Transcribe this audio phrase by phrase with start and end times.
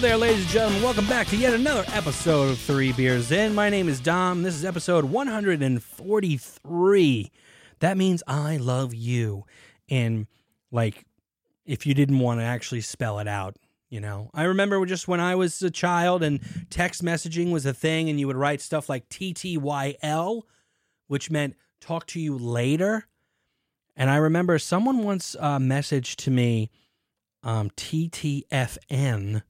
[0.00, 0.84] There, ladies and gentlemen.
[0.84, 3.52] Welcome back to yet another episode of Three Beers In.
[3.52, 4.44] My name is Dom.
[4.44, 7.32] This is episode 143.
[7.80, 9.44] That means I love you.
[9.90, 10.28] And,
[10.70, 11.04] like,
[11.66, 13.56] if you didn't want to actually spell it out,
[13.90, 16.38] you know, I remember just when I was a child and
[16.70, 20.42] text messaging was a thing, and you would write stuff like TTYL,
[21.08, 23.08] which meant talk to you later.
[23.96, 26.70] And I remember someone once uh, messaged to me
[27.42, 29.42] um, TTFN,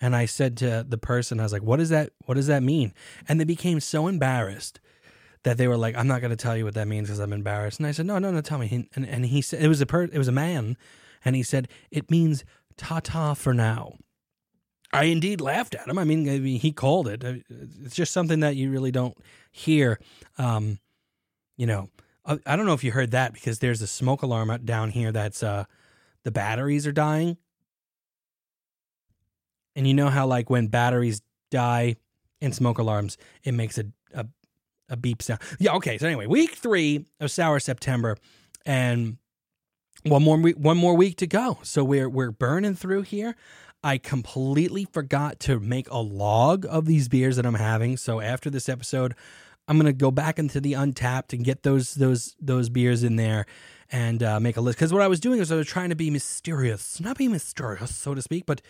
[0.00, 2.10] and I said to the person, I was like, "What does that?
[2.26, 2.92] What does that mean?"
[3.28, 4.80] And they became so embarrassed
[5.42, 7.32] that they were like, "I'm not going to tell you what that means because I'm
[7.32, 9.80] embarrassed." And I said, "No, no, no, tell me." And and he said it was
[9.80, 10.76] a per, it was a man,
[11.24, 12.44] and he said it means
[12.76, 13.94] ta ta for now.
[14.92, 15.98] I indeed laughed at him.
[15.98, 17.24] I mean, I mean, he called it.
[17.24, 19.16] It's just something that you really don't
[19.50, 19.98] hear.
[20.38, 20.78] Um,
[21.56, 21.88] you know,
[22.24, 25.12] I, I don't know if you heard that because there's a smoke alarm down here
[25.12, 25.64] that's uh
[26.24, 27.36] the batteries are dying.
[29.76, 31.96] And you know how like when batteries die
[32.40, 34.26] in smoke alarms, it makes a a,
[34.88, 35.40] a beep sound.
[35.60, 35.98] Yeah, okay.
[35.98, 38.16] So anyway, week three of Sour September,
[38.64, 39.18] and
[40.04, 41.58] one more week, one more week to go.
[41.62, 43.36] So we're we're burning through here.
[43.84, 47.96] I completely forgot to make a log of these beers that I'm having.
[47.96, 49.14] So after this episode,
[49.68, 53.46] I'm gonna go back into the Untappd and get those those those beers in there
[53.92, 54.78] and uh, make a list.
[54.78, 57.94] Because what I was doing is I was trying to be mysterious, not be mysterious,
[57.94, 58.62] so to speak, but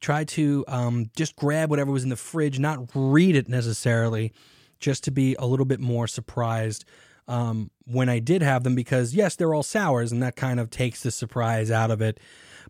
[0.00, 4.32] try to um, just grab whatever was in the fridge, not read it necessarily,
[4.78, 6.84] just to be a little bit more surprised
[7.26, 8.74] um, when I did have them.
[8.74, 12.20] Because yes, they're all sours, and that kind of takes the surprise out of it.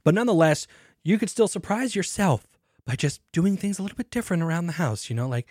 [0.03, 0.67] But nonetheless,
[1.03, 2.47] you could still surprise yourself
[2.87, 5.09] by just doing things a little bit different around the house.
[5.11, 5.49] You know, like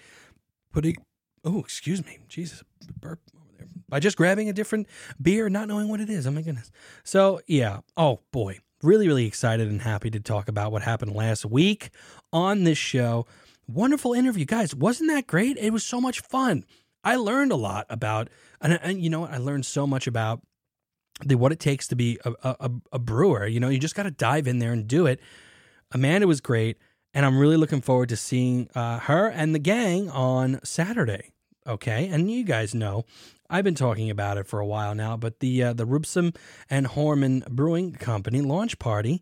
[0.72, 0.98] putting.
[1.46, 2.64] Oh, excuse me, Jesus,
[3.02, 3.20] burp
[3.94, 4.88] by just grabbing a different
[5.22, 6.26] beer, not knowing what it is.
[6.26, 6.72] Oh my goodness.
[7.04, 7.82] So, yeah.
[7.96, 8.58] Oh boy.
[8.84, 11.90] Really, really excited and happy to talk about what happened last week
[12.34, 13.26] on this show.
[13.66, 14.44] Wonderful interview.
[14.44, 15.58] Guys, wasn't that great?
[15.58, 16.66] It was so much fun.
[17.02, 18.30] I learned a lot about,
[18.60, 19.32] and, and you know what?
[19.32, 20.42] I learned so much about
[21.24, 23.48] the what it takes to be a, a, a brewer.
[23.48, 25.22] You know, you just got to dive in there and do it.
[25.94, 26.78] Amanda was great,
[27.14, 31.32] and I'm really looking forward to seeing uh, her and the gang on Saturday.
[31.66, 33.06] Okay, and you guys know
[33.50, 36.36] I've been talking about it for a while now, but the uh, the Rubsam
[36.70, 39.22] and Horrmann Brewing Company launch party.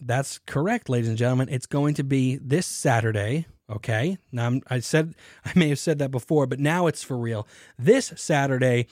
[0.00, 1.48] That's correct, ladies and gentlemen.
[1.50, 3.46] It's going to be this Saturday.
[3.70, 4.18] Okay.
[4.32, 5.14] Now I'm, I said
[5.44, 7.48] I may have said that before, but now it's for real.
[7.78, 8.86] This Saturday,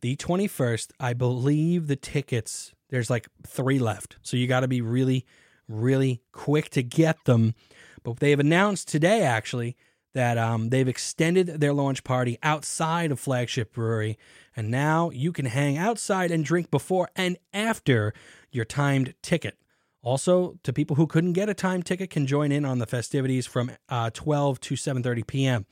[0.00, 2.72] the 21st, I believe the tickets.
[2.90, 5.24] There's like three left, so you got to be really,
[5.68, 7.54] really quick to get them.
[8.02, 9.76] But they have announced today, actually,
[10.14, 14.16] that um, they've extended their launch party outside of Flagship Brewery,
[14.56, 18.14] and now you can hang outside and drink before and after
[18.50, 19.58] your timed ticket.
[20.02, 23.46] Also, to people who couldn't get a timed ticket, can join in on the festivities
[23.46, 25.66] from uh, 12 to 7:30 p.m.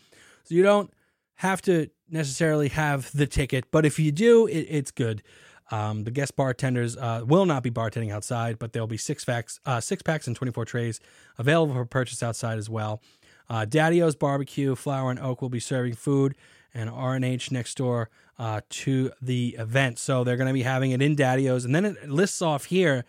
[0.45, 0.93] So you don't
[1.37, 5.23] have to necessarily have the ticket, but if you do, it, it's good.
[5.71, 9.59] Um, the guest bartenders uh, will not be bartending outside, but there'll be six packs,
[9.65, 11.01] uh, six packs and 24 trays
[11.39, 13.01] available for purchase outside as well.
[13.53, 16.35] Uh, Daddy-O's Barbecue, Flower and Oak will be serving food,
[16.73, 18.09] and R&H next door
[18.39, 19.99] uh, to the event.
[19.99, 21.67] So they're going to be having it in Daddy-O's.
[21.67, 23.05] And then it lists off here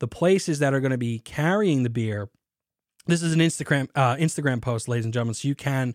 [0.00, 2.28] the places that are going to be carrying the beer.
[3.06, 5.34] This is an Instagram uh, Instagram post, ladies and gentlemen.
[5.34, 5.94] So you can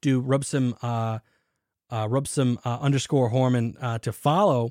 [0.00, 1.18] do rub some uh,
[1.90, 4.70] uh, rub some uh, underscore Horman uh, to follow.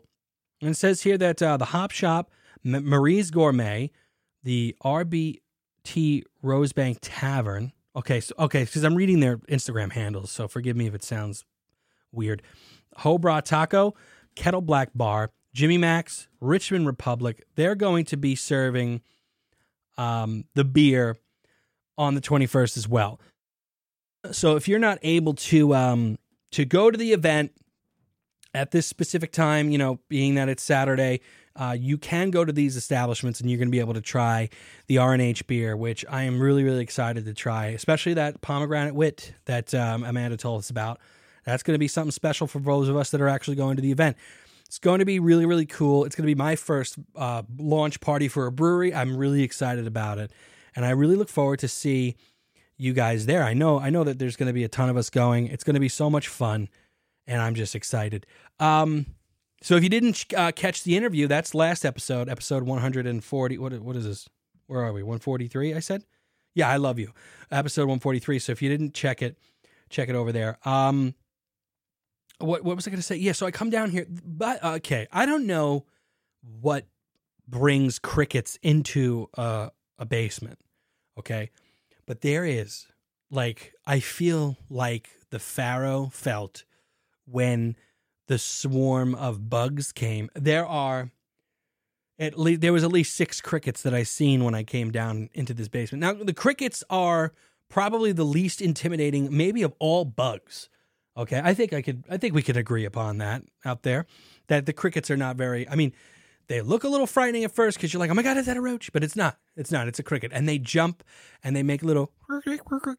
[0.61, 2.31] And it says here that uh, the Hop Shop,
[2.65, 3.91] M- Marie's Gourmet,
[4.41, 10.77] the RBT Rosebank Tavern, Okay, so okay, because I'm reading their Instagram handles, so forgive
[10.77, 11.43] me if it sounds
[12.11, 12.41] weird.
[12.99, 13.95] Hobra Taco,
[14.35, 17.43] Kettle Black Bar, Jimmy Max, Richmond Republic.
[17.55, 19.01] They're going to be serving
[19.97, 21.17] um, the beer
[21.97, 23.19] on the 21st as well.
[24.31, 26.17] So if you're not able to um,
[26.51, 27.51] to go to the event
[28.53, 31.21] at this specific time, you know, being that it's Saturday,
[31.55, 34.49] uh, you can go to these establishments and you're going to be able to try
[34.87, 39.33] the R&H beer, which I am really, really excited to try, especially that pomegranate wit
[39.45, 40.99] that um, Amanda told us about.
[41.45, 43.81] That's going to be something special for those of us that are actually going to
[43.81, 44.17] the event.
[44.65, 46.05] It's going to be really, really cool.
[46.05, 48.93] It's going to be my first uh, launch party for a brewery.
[48.93, 50.31] I'm really excited about it,
[50.75, 52.15] and I really look forward to see
[52.77, 53.43] you guys there.
[53.43, 55.47] I know, I know that there's going to be a ton of us going.
[55.47, 56.69] It's going to be so much fun,
[57.27, 58.25] and I'm just excited.
[58.59, 59.07] Um,
[59.61, 63.57] so if you didn't uh, catch the interview, that's last episode, episode 140.
[63.57, 64.29] What what is this?
[64.67, 65.03] Where are we?
[65.03, 65.73] 143.
[65.73, 66.03] I said.
[66.53, 67.13] Yeah, I love you.
[67.49, 68.39] Episode 143.
[68.39, 69.37] So if you didn't check it,
[69.89, 70.57] check it over there.
[70.67, 71.15] Um,
[72.39, 73.15] what what was I going to say?
[73.15, 75.85] Yeah, so I come down here, but okay, I don't know
[76.59, 76.87] what
[77.47, 80.59] brings crickets into a, a basement.
[81.19, 81.51] Okay,
[82.05, 82.87] but there is
[83.29, 86.63] like I feel like the pharaoh felt
[87.25, 87.75] when
[88.31, 90.29] the swarm of bugs came.
[90.33, 91.11] There are
[92.17, 95.29] at least there was at least six crickets that I seen when I came down
[95.33, 95.99] into this basement.
[95.99, 97.33] Now the crickets are
[97.67, 100.69] probably the least intimidating, maybe of all bugs.
[101.17, 102.05] Okay, I think I could.
[102.09, 104.05] I think we could agree upon that out there.
[104.47, 105.67] That the crickets are not very.
[105.67, 105.91] I mean,
[106.47, 108.55] they look a little frightening at first because you're like, oh my god, is that
[108.55, 108.93] a roach?
[108.93, 109.39] But it's not.
[109.57, 109.89] It's not.
[109.89, 111.03] It's a cricket, and they jump
[111.43, 112.13] and they make little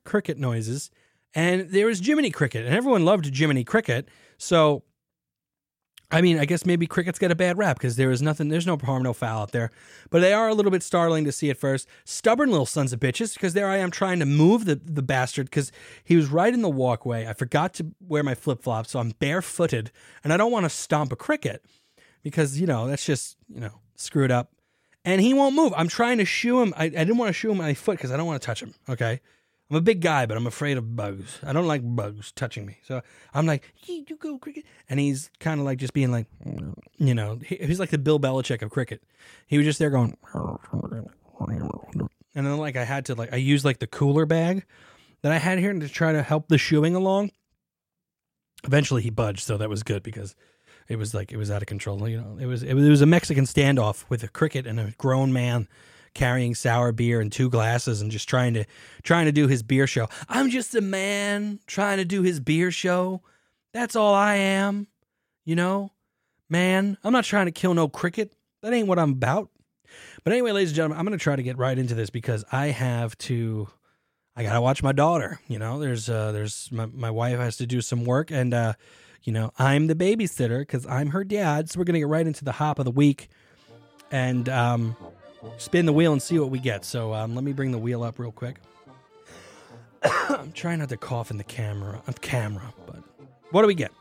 [0.05, 0.91] cricket noises.
[1.35, 4.11] And there was Jiminy Cricket, and everyone loved Jiminy Cricket.
[4.37, 4.83] So
[6.13, 8.67] I mean, I guess maybe crickets get a bad rap because there is nothing, there's
[8.67, 9.71] no harm, no foul out there.
[10.11, 11.89] But they are a little bit startling to see at first.
[12.05, 15.47] Stubborn little sons of bitches because there I am trying to move the, the bastard
[15.47, 15.73] because
[16.05, 17.27] he was right in the walkway.
[17.27, 19.91] I forgot to wear my flip flops, so I'm barefooted
[20.23, 21.65] and I don't want to stomp a cricket
[22.23, 24.53] because, you know, that's just, you know, screwed up.
[25.05, 25.73] And he won't move.
[25.77, 26.75] I'm trying to shoo him.
[26.77, 28.63] I, I didn't want to shoo him my foot because I don't want to touch
[28.63, 28.75] him.
[28.89, 29.21] Okay.
[29.73, 31.39] I'm a big guy, but I'm afraid of bugs.
[31.43, 32.77] I don't like bugs touching me.
[32.83, 33.01] So
[33.33, 34.67] I'm like, you go cricket.
[34.91, 36.27] And he's kind of like just being like,
[36.99, 39.03] you know, he, he's like the Bill Belichick of cricket.
[39.47, 40.19] He was just there going,
[42.35, 44.67] and then like I had to like I used like the cooler bag
[45.23, 47.31] that I had here to try to help the shoeing along.
[48.65, 50.37] Eventually he budged, so that was good because
[50.87, 52.07] it was like it was out of control.
[52.07, 54.79] You know, it was it was, it was a Mexican standoff with a cricket and
[54.79, 55.67] a grown man
[56.15, 58.65] carrying sour beer and two glasses and just trying to
[59.03, 60.09] trying to do his beer show.
[60.29, 63.23] I'm just a man trying to do his beer show.
[63.73, 64.87] That's all I am.
[65.45, 65.93] You know?
[66.49, 68.35] Man, I'm not trying to kill no cricket.
[68.61, 69.49] That ain't what I'm about.
[70.25, 72.45] But anyway, ladies and gentlemen, I'm going to try to get right into this because
[72.53, 73.69] I have to
[74.35, 75.79] I got to watch my daughter, you know.
[75.79, 78.75] There's uh there's my my wife has to do some work and uh
[79.23, 81.71] you know, I'm the babysitter cuz I'm her dad.
[81.71, 83.29] So we're going to get right into the hop of the week.
[84.11, 84.97] And um
[85.59, 86.85] spin the wheel and see what we get.
[86.85, 88.57] So um, let me bring the wheel up real quick.
[90.03, 92.97] I'm trying not to cough in the camera, on camera, but
[93.51, 93.93] what do we get?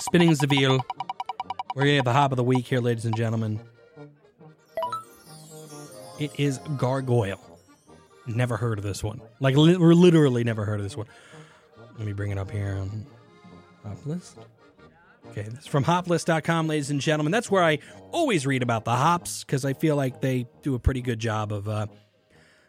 [0.00, 0.80] Spinning the wheel.
[1.74, 3.60] We're gonna get the hop of the week here, ladies and gentlemen.
[6.18, 7.40] It is gargoyle.
[8.26, 9.20] Never heard of this one.
[9.40, 11.06] Like li- literally never heard of this one.
[11.98, 13.06] Let me bring it up here on
[13.84, 14.34] hoplist.
[15.32, 17.30] Okay, that's from hoplist.com, ladies and gentlemen.
[17.30, 17.78] That's where I
[18.10, 21.54] always read about the hops because I feel like they do a pretty good job
[21.54, 21.86] of uh,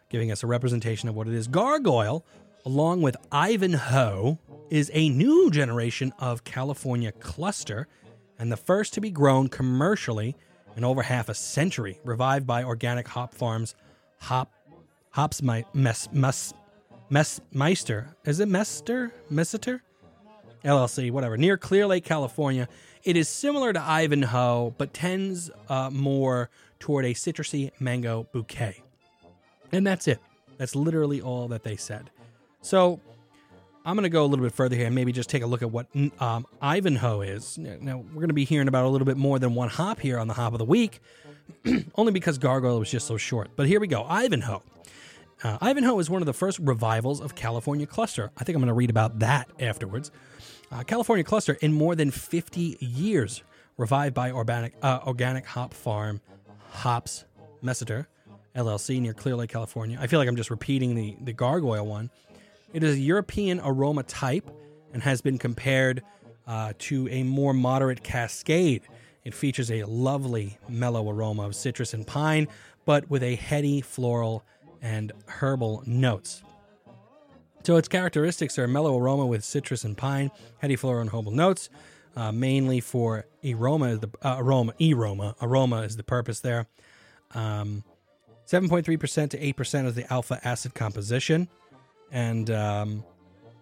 [0.08, 1.46] giving us a representation of what it is.
[1.46, 2.24] Gargoyle,
[2.64, 4.38] along with Ivanhoe,
[4.70, 7.86] is a new generation of California cluster
[8.38, 10.34] and the first to be grown commercially
[10.74, 13.74] in over half a century, revived by organic hop farms
[14.20, 14.50] Hop
[15.10, 16.54] Hops my, Mess Mess
[17.10, 18.16] Mess Meister.
[18.24, 19.12] Is it Mester?
[19.30, 19.82] Messeter?
[20.64, 22.68] LLC, whatever, near Clear Lake, California.
[23.02, 28.82] It is similar to Ivanhoe, but tends uh, more toward a citrusy mango bouquet.
[29.72, 30.20] And that's it.
[30.56, 32.10] That's literally all that they said.
[32.62, 33.00] So
[33.84, 35.60] I'm going to go a little bit further here and maybe just take a look
[35.60, 35.86] at what
[36.18, 37.58] um, Ivanhoe is.
[37.58, 40.18] Now, we're going to be hearing about a little bit more than one hop here
[40.18, 41.00] on the Hop of the Week,
[41.94, 43.50] only because Gargoyle was just so short.
[43.56, 44.62] But here we go Ivanhoe.
[45.42, 48.30] Uh, Ivanhoe is one of the first revivals of California Cluster.
[48.38, 50.10] I think I'm going to read about that afterwards.
[50.74, 53.44] Uh, California Cluster in more than 50 years,
[53.76, 56.20] revived by organic, uh, organic hop farm
[56.70, 57.24] Hops
[57.62, 58.06] Messeter
[58.56, 59.96] LLC near Clear Lake, California.
[60.00, 62.10] I feel like I'm just repeating the, the gargoyle one.
[62.72, 64.50] It is a European aroma type
[64.92, 66.02] and has been compared
[66.48, 68.82] uh, to a more moderate cascade.
[69.22, 72.48] It features a lovely mellow aroma of citrus and pine,
[72.84, 74.42] but with a heady floral
[74.82, 76.42] and herbal notes.
[77.64, 81.70] So its characteristics are mellow aroma with citrus and pine, heady floral and herbal notes,
[82.14, 86.66] uh, mainly for aroma the uh, aroma aroma aroma is the purpose there.
[87.34, 87.82] Um,
[88.46, 91.48] 7.3% to 8% of the alpha acid composition,
[92.12, 93.02] and um,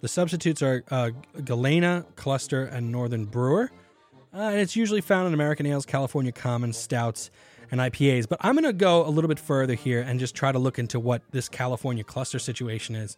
[0.01, 1.11] the substitutes are uh,
[1.45, 3.71] Galena, Cluster, and Northern Brewer.
[4.35, 7.31] Uh, and it's usually found in American ales, California Common, Stouts,
[7.71, 8.29] and IPAs.
[8.29, 10.81] But I'm going to go a little bit further here and just try to look
[10.81, 13.17] into what this California cluster situation is.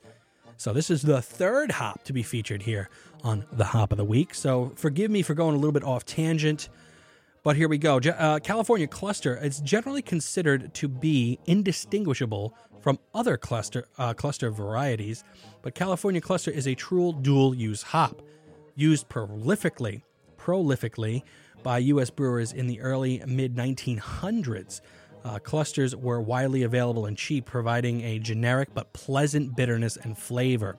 [0.56, 2.88] So this is the third hop to be featured here
[3.22, 4.34] on the Hop of the Week.
[4.34, 6.68] So forgive me for going a little bit off tangent,
[7.42, 7.98] but here we go.
[7.98, 15.24] Uh, California cluster is generally considered to be indistinguishable from other cluster uh, cluster varieties,
[15.62, 18.22] but California cluster is a true dual use hop
[18.76, 20.02] used prolifically,
[20.36, 21.22] prolifically
[21.62, 22.10] by U.S.
[22.10, 24.80] brewers in the early mid 1900s.
[25.24, 30.76] Uh, clusters were widely available and cheap, providing a generic but pleasant bitterness and flavor.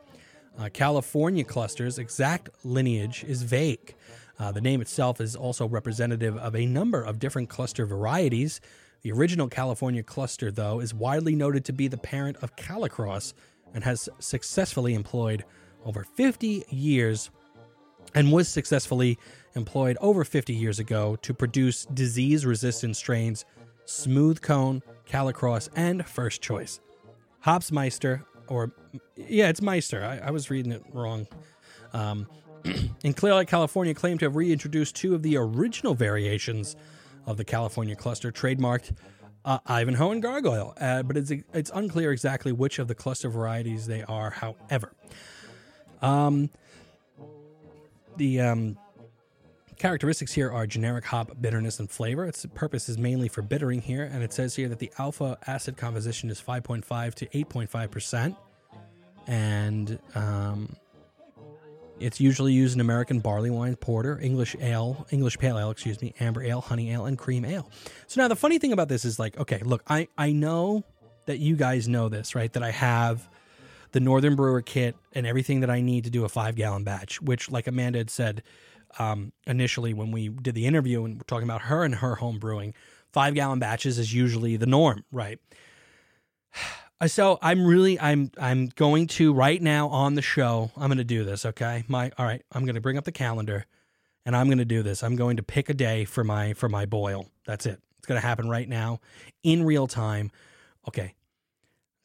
[0.57, 3.95] Uh, California clusters' exact lineage is vague.
[4.37, 8.61] Uh, the name itself is also representative of a number of different cluster varieties.
[9.01, 13.33] The original California cluster, though, is widely noted to be the parent of Calicross,
[13.73, 15.43] and has successfully employed
[15.85, 17.29] over 50 years
[18.13, 19.19] and was successfully
[19.55, 23.45] employed over 50 years ago to produce disease resistant strains
[23.85, 26.79] Smooth Cone, Calicross, and First Choice.
[27.45, 28.71] Hopsmeister, or
[29.15, 30.03] yeah, it's Meister.
[30.03, 31.27] I, I was reading it wrong.
[31.93, 32.27] Um,
[33.03, 36.75] in Clear Lake, California, claimed to have reintroduced two of the original variations
[37.27, 38.95] of the California cluster, trademarked
[39.45, 43.85] uh, Ivanhoe and Gargoyle, uh, but it's it's unclear exactly which of the cluster varieties
[43.85, 44.31] they are.
[44.31, 44.93] However,
[46.01, 46.49] um,
[48.17, 48.77] the um,
[49.77, 52.25] characteristics here are generic hop bitterness and flavor.
[52.25, 55.77] Its purpose is mainly for bittering here, and it says here that the alpha acid
[55.77, 58.35] composition is 5.5 to 8.5 percent,
[59.27, 60.75] and um,
[61.99, 66.13] it's usually used in American barley wine, porter, English ale, English pale ale, excuse me,
[66.19, 67.69] amber ale, honey ale, and cream ale.
[68.07, 70.83] So now the funny thing about this is like, okay, look, I I know
[71.25, 72.51] that you guys know this, right?
[72.53, 73.27] That I have
[73.93, 77.21] the Northern Brewer kit and everything that I need to do a five gallon batch,
[77.21, 78.43] which, like Amanda had said
[78.99, 82.39] um, initially when we did the interview and we're talking about her and her home
[82.39, 82.73] brewing,
[83.11, 85.39] five gallon batches is usually the norm, right?
[87.07, 90.71] So I'm really I'm I'm going to right now on the show.
[90.77, 91.45] I'm going to do this.
[91.45, 92.41] Okay, my all right.
[92.53, 93.65] I'm going to bring up the calendar,
[94.25, 95.03] and I'm going to do this.
[95.03, 97.27] I'm going to pick a day for my for my boil.
[97.45, 97.81] That's it.
[97.97, 99.01] It's going to happen right now
[99.43, 100.31] in real time.
[100.87, 101.15] Okay.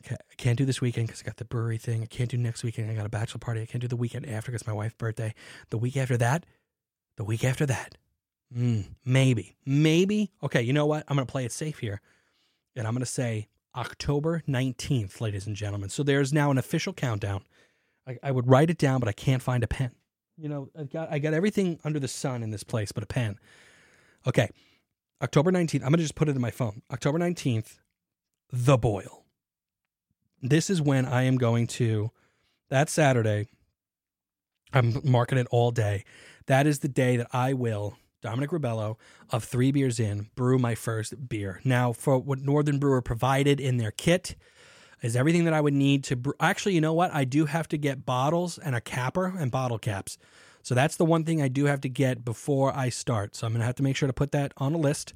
[0.05, 2.03] Okay, I can't do this weekend because I got the brewery thing.
[2.03, 2.91] I can't do next weekend.
[2.91, 3.61] I got a bachelor party.
[3.63, 5.35] I can't do the weekend after because my wife's birthday.
[5.69, 6.47] The week after that,
[7.21, 7.99] the week after that,
[8.57, 10.33] mm, maybe, maybe.
[10.43, 11.05] Okay, you know what?
[11.07, 12.01] I'm going to play it safe here,
[12.75, 15.91] and I'm going to say October 19th, ladies and gentlemen.
[15.91, 17.43] So there's now an official countdown.
[18.09, 19.91] I, I, would write it down, but I can't find a pen.
[20.39, 23.07] You know, I got I got everything under the sun in this place, but a
[23.07, 23.39] pen.
[24.27, 24.49] Okay.
[25.21, 25.83] October 19th.
[25.83, 26.81] I'm going to just put it in my phone.
[26.91, 27.81] October 19th,
[28.51, 29.27] The Boil.
[30.41, 32.13] This is when I am going to,
[32.71, 33.49] that Saturday,
[34.73, 36.07] I'm marking it all day.
[36.51, 38.97] That is the day that I will Dominic Ribello
[39.31, 41.61] of Three Beers In brew my first beer.
[41.63, 44.35] Now, for what Northern Brewer provided in their kit
[45.01, 46.35] is everything that I would need to brew.
[46.41, 47.15] Actually, you know what?
[47.15, 50.19] I do have to get bottles and a capper and bottle caps.
[50.65, 53.37] So that's the one thing I do have to get before I start.
[53.37, 55.15] So I'm going to have to make sure to put that on a list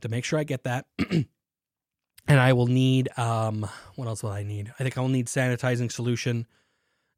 [0.00, 0.86] to make sure I get that.
[1.10, 1.26] and
[2.26, 4.72] I will need, um, what else will I need?
[4.80, 6.46] I think I will need sanitizing solution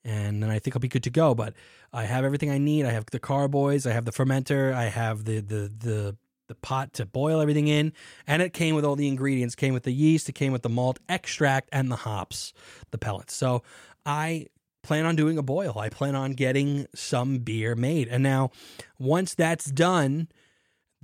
[0.04, 1.34] and then I think I'll be good to go.
[1.34, 1.54] But
[1.92, 2.84] I have everything I need.
[2.84, 6.16] I have the carboys, I have the fermenter, I have the the the
[6.48, 7.92] the pot to boil everything in,
[8.26, 9.54] and it came with all the ingredients.
[9.54, 12.52] Came with the yeast, it came with the malt extract, and the hops,
[12.90, 13.34] the pellets.
[13.34, 13.62] So
[14.04, 14.46] I
[14.82, 15.78] plan on doing a boil.
[15.78, 18.50] I plan on getting some beer made, and now
[18.98, 20.28] once that's done.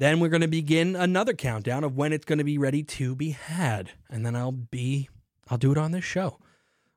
[0.01, 3.17] Then we're going to begin another countdown of when it's going to be ready to
[3.17, 3.91] be had.
[4.09, 5.09] And then I'll be,
[5.49, 6.39] I'll do it on this show.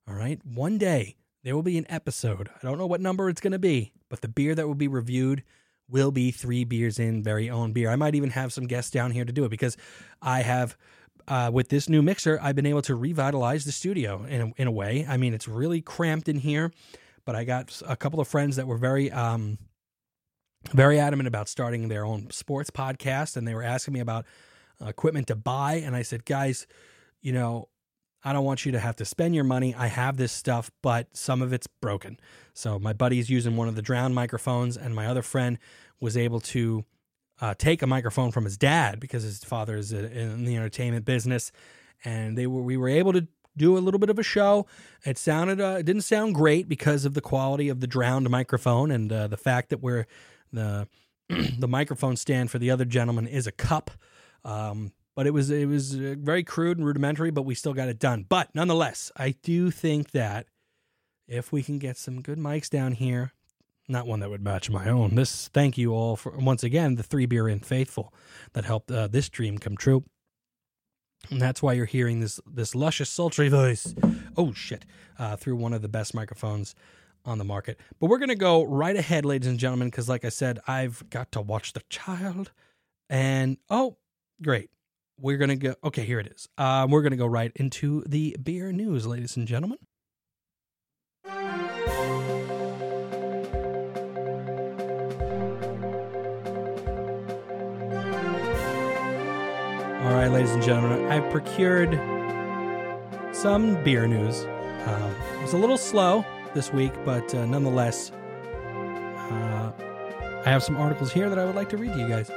[0.07, 0.39] All right.
[0.45, 2.49] One day there will be an episode.
[2.49, 4.87] I don't know what number it's going to be, but the beer that will be
[4.87, 5.43] reviewed
[5.89, 7.89] will be three beers in very own beer.
[7.89, 9.75] I might even have some guests down here to do it because
[10.21, 10.77] I have
[11.27, 14.67] uh, with this new mixer, I've been able to revitalize the studio in a, in
[14.67, 15.05] a way.
[15.07, 16.71] I mean, it's really cramped in here,
[17.25, 19.57] but I got a couple of friends that were very um,
[20.73, 24.25] very adamant about starting their own sports podcast, and they were asking me about
[24.79, 26.67] equipment to buy, and I said, guys,
[27.21, 27.69] you know,
[28.23, 29.73] I don't want you to have to spend your money.
[29.75, 32.19] I have this stuff, but some of it's broken.
[32.53, 35.57] So my buddy's using one of the drowned microphones, and my other friend
[35.99, 36.85] was able to
[37.39, 41.51] uh, take a microphone from his dad because his father is in the entertainment business,
[42.05, 44.67] and they were we were able to do a little bit of a show.
[45.05, 48.91] It sounded uh, it didn't sound great because of the quality of the drowned microphone
[48.91, 50.05] and uh, the fact that we're
[50.53, 50.87] the
[51.29, 53.91] the microphone stand for the other gentleman is a cup.
[54.43, 57.89] Um, but it was it was uh, very crude and rudimentary, but we still got
[57.89, 58.25] it done.
[58.27, 60.47] But nonetheless, I do think that
[61.27, 63.33] if we can get some good mics down here,
[63.87, 65.15] not one that would match my own.
[65.15, 68.13] This thank you all for once again the three beer in faithful
[68.53, 70.03] that helped uh, this dream come true.
[71.29, 73.93] And that's why you're hearing this this luscious, sultry voice.
[74.37, 74.85] Oh shit!
[75.19, 76.73] Uh, through one of the best microphones
[77.25, 77.79] on the market.
[77.99, 81.31] But we're gonna go right ahead, ladies and gentlemen, because like I said, I've got
[81.33, 82.51] to watch the child.
[83.09, 83.97] And oh,
[84.41, 84.69] great!
[85.19, 85.75] We're going to go.
[85.83, 86.47] Okay, here it is.
[86.57, 89.77] Um, we're going to go right into the beer news, ladies and gentlemen.
[100.03, 101.93] All right, ladies and gentlemen, I've procured
[103.35, 104.43] some beer news.
[104.43, 109.71] Uh, it was a little slow this week, but uh, nonetheless, uh,
[110.43, 112.31] I have some articles here that I would like to read to you guys.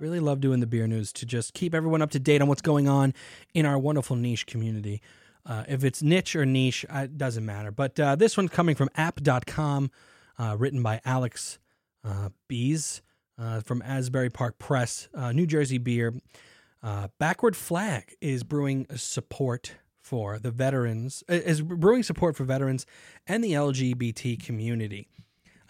[0.00, 2.62] Really love doing the beer news to just keep everyone up to date on what's
[2.62, 3.12] going on
[3.52, 5.02] in our wonderful niche community
[5.46, 7.70] Uh, if it's niche or niche, uh, it doesn't matter.
[7.70, 9.90] But uh, this one's coming from app.com,
[10.38, 11.58] uh, written by Alex
[12.04, 13.00] uh, Biese
[13.38, 16.14] uh, from Asbury Park Press, New Jersey beer.
[17.18, 22.84] Backward Flag is brewing support for the veterans, is brewing support for veterans
[23.26, 25.08] and the LGBT community.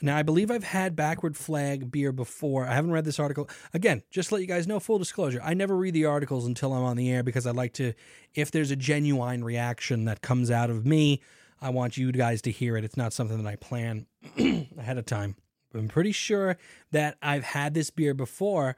[0.03, 2.67] Now, I believe I've had Backward Flag beer before.
[2.67, 3.49] I haven't read this article.
[3.75, 6.73] Again, just to let you guys know, full disclosure, I never read the articles until
[6.73, 7.93] I'm on the air because I like to,
[8.35, 11.21] if there's a genuine reaction that comes out of me,
[11.61, 12.85] I want you guys to hear it.
[12.85, 14.07] It's not something that I plan
[14.39, 15.37] ahead of time.
[15.75, 16.57] I'm pretty sure
[16.91, 18.77] that I've had this beer before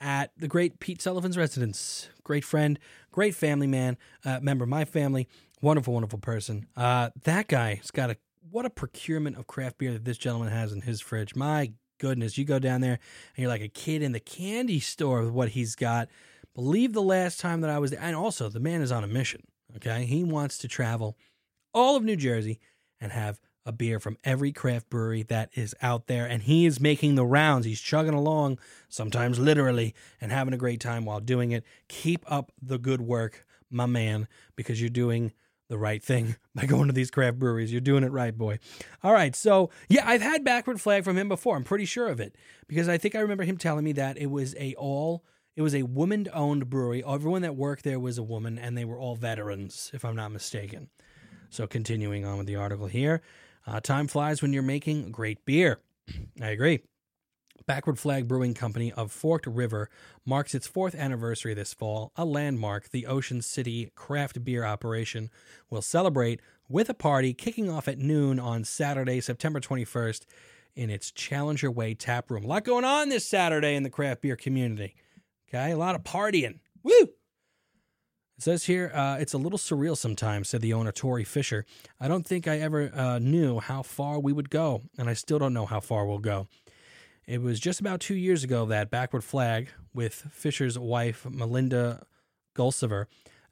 [0.00, 2.08] at the great Pete Sullivan's residence.
[2.24, 2.78] Great friend,
[3.12, 5.28] great family man, uh, member of my family,
[5.62, 6.66] wonderful, wonderful person.
[6.76, 8.16] Uh, that guy's got a
[8.50, 11.34] what a procurement of craft beer that this gentleman has in his fridge.
[11.34, 12.98] My goodness, you go down there
[13.36, 16.08] and you're like a kid in the candy store with what he's got.
[16.54, 19.08] Believe the last time that I was there, and also the man is on a
[19.08, 19.42] mission.
[19.76, 21.18] Okay, he wants to travel
[21.74, 22.60] all of New Jersey
[23.00, 26.24] and have a beer from every craft brewery that is out there.
[26.24, 27.66] And he is making the rounds.
[27.66, 31.64] He's chugging along, sometimes literally, and having a great time while doing it.
[31.88, 35.32] Keep up the good work, my man, because you're doing
[35.68, 37.72] the right thing by going to these craft breweries.
[37.72, 38.58] You're doing it right, boy.
[39.02, 39.34] All right.
[39.34, 41.56] So, yeah, I've had backward flag from him before.
[41.56, 42.36] I'm pretty sure of it
[42.68, 45.24] because I think I remember him telling me that it was a all
[45.56, 47.02] it was a woman owned brewery.
[47.06, 50.30] Everyone that worked there was a woman and they were all veterans, if I'm not
[50.30, 50.88] mistaken.
[51.48, 53.22] So, continuing on with the article here.
[53.66, 55.80] Uh, time flies when you're making great beer.
[56.42, 56.82] I agree.
[57.66, 59.88] Backward Flag Brewing Company of Forked River
[60.24, 62.12] marks its fourth anniversary this fall.
[62.16, 65.30] A landmark, the Ocean City craft beer operation
[65.70, 70.26] will celebrate with a party kicking off at noon on Saturday, September 21st,
[70.74, 72.44] in its Challenger Way tap room.
[72.44, 74.94] A lot going on this Saturday in the craft beer community.
[75.48, 76.58] Okay, a lot of partying.
[76.82, 77.10] Woo!
[78.36, 81.64] It says here, uh, it's a little surreal sometimes, said the owner, Tori Fisher.
[81.98, 85.38] I don't think I ever uh, knew how far we would go, and I still
[85.38, 86.46] don't know how far we'll go.
[87.26, 92.06] It was just about two years ago that Backward Flag, with Fisher's wife, Melinda
[92.54, 93.06] Gulsiver,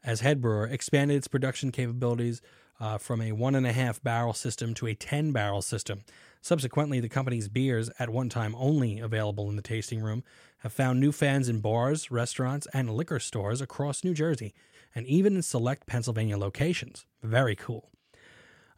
[0.05, 2.41] as head brewer, expanded its production capabilities
[2.79, 6.03] uh, from a one and a half barrel system to a 10 barrel system.
[6.41, 10.23] Subsequently, the company's beers, at one time only available in the tasting room,
[10.59, 14.55] have found new fans in bars, restaurants, and liquor stores across New Jersey
[14.95, 17.07] and even in select Pennsylvania locations.
[17.23, 17.91] Very cool.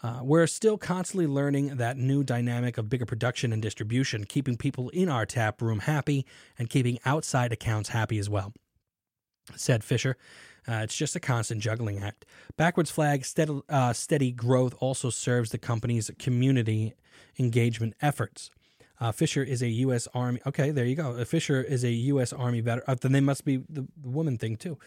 [0.02, 4.88] Uh, we're still constantly learning that new dynamic of bigger production and distribution, keeping people
[4.90, 6.26] in our tap room happy
[6.58, 8.52] and keeping outside accounts happy as well,
[9.54, 10.16] said Fisher.
[10.68, 12.24] Uh, it's just a constant juggling act.
[12.56, 16.94] Backwards Flag steady, uh, steady growth also serves the company's community
[17.38, 18.50] engagement efforts.
[18.98, 20.08] Uh, Fisher is a U.S.
[20.14, 20.40] Army.
[20.46, 21.16] Okay, there you go.
[21.16, 22.32] Uh, Fisher is a U.S.
[22.32, 22.84] Army veteran.
[22.88, 24.78] Uh, then they must be the, the woman thing too.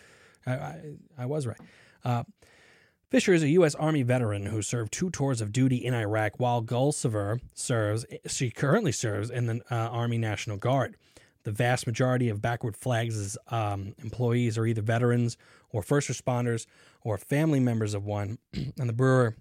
[0.46, 0.82] I, I,
[1.20, 1.60] I was right.
[2.04, 2.24] Uh,
[3.10, 3.74] Fisher is a U.S.
[3.74, 8.06] Army veteran who served two tours of duty in Iraq, while Gulsiver serves.
[8.28, 10.96] She currently serves in the uh, Army National Guard.
[11.42, 15.38] The vast majority of Backward Flags' um, employees are either veterans
[15.72, 16.68] or first responders
[17.02, 18.38] or family members of one.
[18.54, 19.36] and the brewer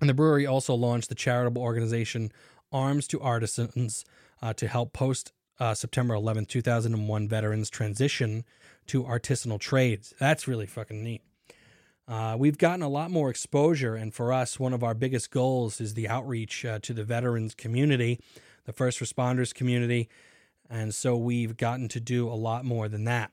[0.00, 2.32] and the brewery also launched the charitable organization
[2.72, 4.04] Arms to Artisans
[4.40, 8.44] uh, to help post uh, September 11, 2001 veterans transition
[8.88, 10.12] to artisanal trades.
[10.18, 11.22] That's really fucking neat.
[12.08, 15.80] Uh, we've gotten a lot more exposure, and for us, one of our biggest goals
[15.80, 18.18] is the outreach uh, to the veterans community,
[18.64, 20.08] the first responders community,
[20.68, 23.30] and so we've gotten to do a lot more than that.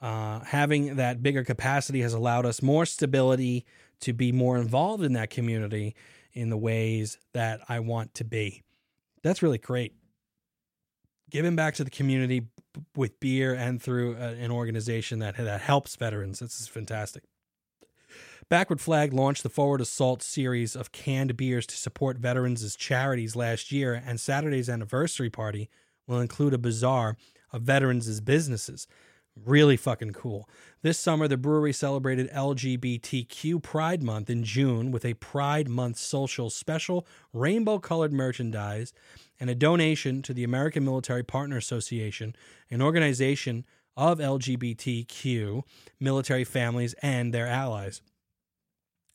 [0.00, 3.66] Uh, having that bigger capacity has allowed us more stability
[4.00, 5.94] to be more involved in that community
[6.32, 8.62] in the ways that I want to be.
[9.22, 9.92] That's really great.
[11.30, 12.46] Giving back to the community
[12.96, 16.38] with beer and through uh, an organization that that helps veterans.
[16.38, 17.24] This is fantastic.
[18.50, 23.70] Backward Flag launched the Forward Assault series of canned beers to support veterans charities last
[23.70, 25.70] year, and Saturday's anniversary party
[26.08, 27.16] will include a bazaar
[27.52, 28.88] of veterans businesses.
[29.36, 30.48] Really fucking cool.
[30.82, 36.50] This summer, the brewery celebrated LGBTQ Pride Month in June with a Pride Month social
[36.50, 38.92] special, rainbow colored merchandise,
[39.38, 42.34] and a donation to the American Military Partner Association,
[42.68, 43.64] an organization
[43.96, 45.62] of LGBTQ
[46.00, 48.02] military families and their allies.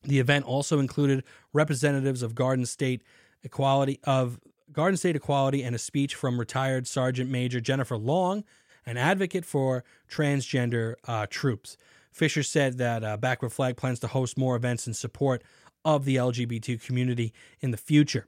[0.05, 3.03] The event also included representatives of Garden State
[3.43, 4.39] Equality of
[4.71, 8.43] Garden State Equality and a speech from retired Sergeant Major Jennifer Long,
[8.85, 11.77] an advocate for transgender uh, troops.
[12.11, 15.43] Fisher said that uh, Backward Flag plans to host more events in support
[15.83, 18.25] of the LGBT community in the future.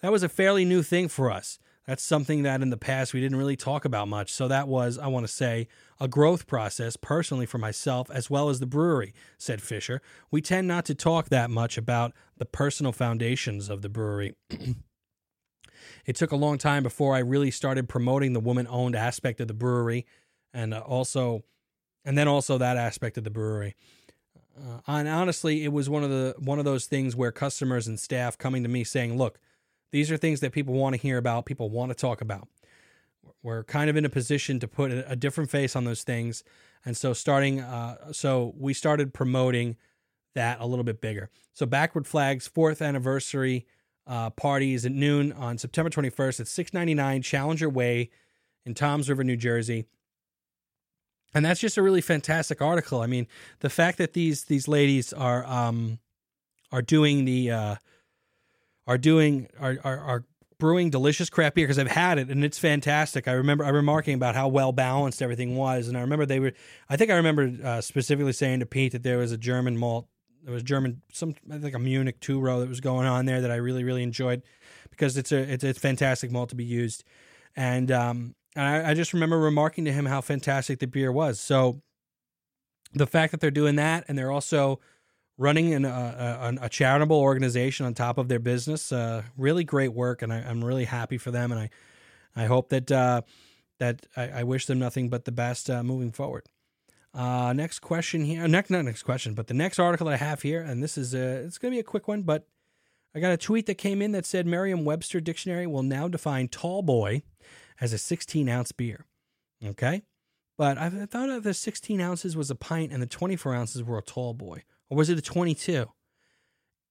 [0.00, 1.58] That was a fairly new thing for us.
[1.86, 4.32] That's something that in the past we didn't really talk about much.
[4.32, 5.68] So that was, I want to say,
[6.00, 10.02] a growth process personally for myself as well as the brewery, said Fisher.
[10.30, 14.34] We tend not to talk that much about the personal foundations of the brewery.
[16.06, 19.46] it took a long time before I really started promoting the woman owned aspect of
[19.46, 20.06] the brewery
[20.52, 21.44] and uh, also,
[22.04, 23.76] and then also that aspect of the brewery.
[24.58, 28.00] Uh, and honestly, it was one of the one of those things where customers and
[28.00, 29.38] staff coming to me saying, "Look,
[29.96, 32.48] these are things that people want to hear about, people want to talk about.
[33.42, 36.44] We're kind of in a position to put a different face on those things.
[36.84, 39.76] And so starting uh, so we started promoting
[40.34, 41.30] that a little bit bigger.
[41.54, 43.64] So Backward Flags fourth anniversary
[44.06, 48.10] uh, party is at noon on September 21st at 699 Challenger Way
[48.66, 49.86] in Toms River, New Jersey.
[51.32, 53.00] And that's just a really fantastic article.
[53.00, 53.28] I mean,
[53.60, 56.00] the fact that these these ladies are um,
[56.70, 57.74] are doing the uh,
[58.86, 60.24] are doing are are, are
[60.58, 63.28] brewing delicious crap beer because I've had it and it's fantastic.
[63.28, 66.52] I remember I remarking about how well balanced everything was, and I remember they were.
[66.88, 70.06] I think I remember uh, specifically saying to Pete that there was a German malt,
[70.42, 73.40] there was German some I think a Munich two row that was going on there
[73.40, 74.42] that I really really enjoyed
[74.90, 77.04] because it's a it's a fantastic malt to be used,
[77.54, 81.38] and um and I, I just remember remarking to him how fantastic the beer was.
[81.40, 81.82] So
[82.94, 84.80] the fact that they're doing that and they're also
[85.38, 88.90] running an, uh, a, a, charitable organization on top of their business.
[88.90, 91.52] Uh, really great work, and I, am really happy for them.
[91.52, 91.70] And I,
[92.34, 93.22] I hope that uh,
[93.78, 96.44] that I, I, wish them nothing but the best uh, moving forward.
[97.12, 98.46] Uh, next question here.
[98.48, 101.14] Next, not next question, but the next article that I have here, and this is
[101.14, 102.46] a, it's going to be a quick one, but
[103.14, 106.82] I got a tweet that came in that said Merriam-Webster dictionary will now define tall
[106.82, 107.22] boy
[107.80, 109.06] as a 16 ounce beer.
[109.64, 110.02] Okay.
[110.58, 114.02] But I thought the 16 ounces was a pint and the 24 ounces were a
[114.02, 115.86] tall boy or was it a 22?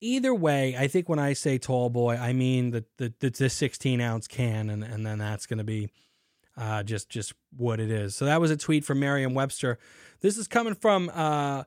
[0.01, 4.01] Either way, I think when I say tall boy, I mean the the, the 16
[4.01, 5.89] ounce can, and, and then that's going to be
[6.57, 8.15] uh, just just what it is.
[8.15, 9.79] So that was a tweet from Merriam-Webster.
[10.21, 11.63] This is coming from uh,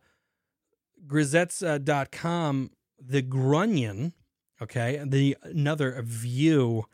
[1.07, 2.71] Gazettes.com.
[3.01, 4.13] The Grunion,
[4.61, 6.87] okay, the another view,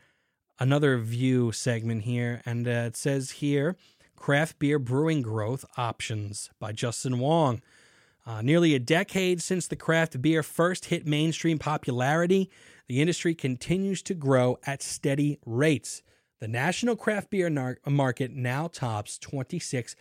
[0.59, 3.77] another view segment here, and uh, it says here,
[4.14, 7.62] craft beer brewing growth options by Justin Wong.
[8.26, 12.50] Uh, nearly a decade since the craft beer first hit mainstream popularity,
[12.88, 16.02] the industry continues to grow at steady rates.
[16.40, 19.94] The national craft beer nar- market now tops $26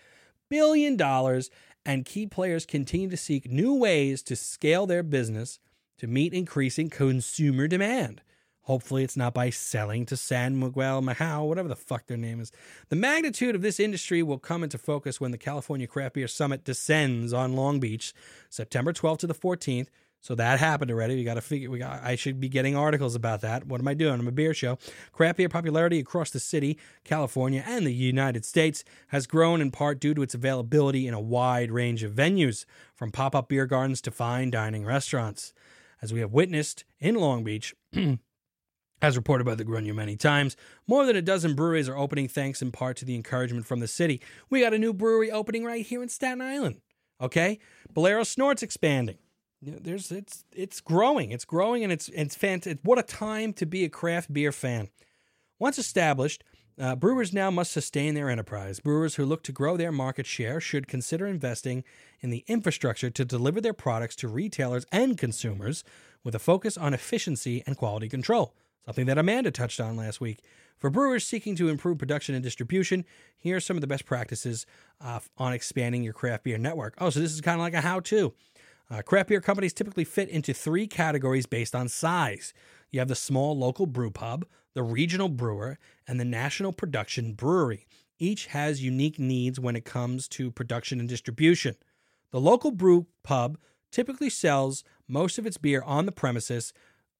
[0.49, 1.41] billion,
[1.85, 5.59] and key players continue to seek new ways to scale their business
[5.97, 8.21] to meet increasing consumer demand.
[8.63, 12.51] Hopefully, it's not by selling to San Miguel Macau, whatever the fuck their name is.
[12.87, 16.63] The magnitude of this industry will come into focus when the California Craft Beer Summit
[16.63, 18.13] descends on Long Beach,
[18.49, 19.87] September 12th to the 14th.
[20.21, 21.17] So that happened already.
[21.17, 21.69] We got to figure.
[21.69, 22.01] We got.
[22.01, 23.67] I should be getting articles about that.
[23.67, 24.17] What am I doing?
[24.17, 24.77] I'm a beer show.
[25.11, 29.99] Craft beer popularity across the city, California, and the United States has grown in part
[29.99, 32.63] due to its availability in a wide range of venues,
[32.95, 35.53] from pop-up beer gardens to fine dining restaurants.
[36.01, 37.75] As we have witnessed in Long Beach.
[39.03, 40.55] As reported by the Grunion many times,
[40.87, 43.87] more than a dozen breweries are opening thanks in part to the encouragement from the
[43.87, 44.21] city.
[44.49, 46.79] We got a new brewery opening right here in Staten Island.
[47.19, 47.59] Okay?
[47.91, 49.17] Bolero Snort's expanding.
[49.61, 51.31] There's it's it's growing.
[51.31, 52.79] It's growing and it's it's fantastic.
[52.83, 54.87] What a time to be a craft beer fan.
[55.59, 56.45] Once established,
[56.79, 58.79] uh, brewers now must sustain their enterprise.
[58.79, 61.83] Brewers who look to grow their market share should consider investing
[62.21, 65.83] in the infrastructure to deliver their products to retailers and consumers
[66.23, 70.39] with a focus on efficiency and quality control something that Amanda touched on last week.
[70.77, 73.05] For brewers seeking to improve production and distribution,
[73.37, 74.65] here are some of the best practices
[74.99, 76.95] uh, on expanding your craft beer network.
[76.97, 78.33] Oh, so this is kind of like a how to.
[78.91, 82.53] Uh, craft beer companies typically fit into three categories based on size.
[82.91, 87.87] You have the small local brew pub, the regional brewer, and the national production brewery.
[88.19, 91.75] Each has unique needs when it comes to production and distribution.
[92.31, 93.57] The local brew pub
[93.91, 96.73] typically sells most of its beer on the premises,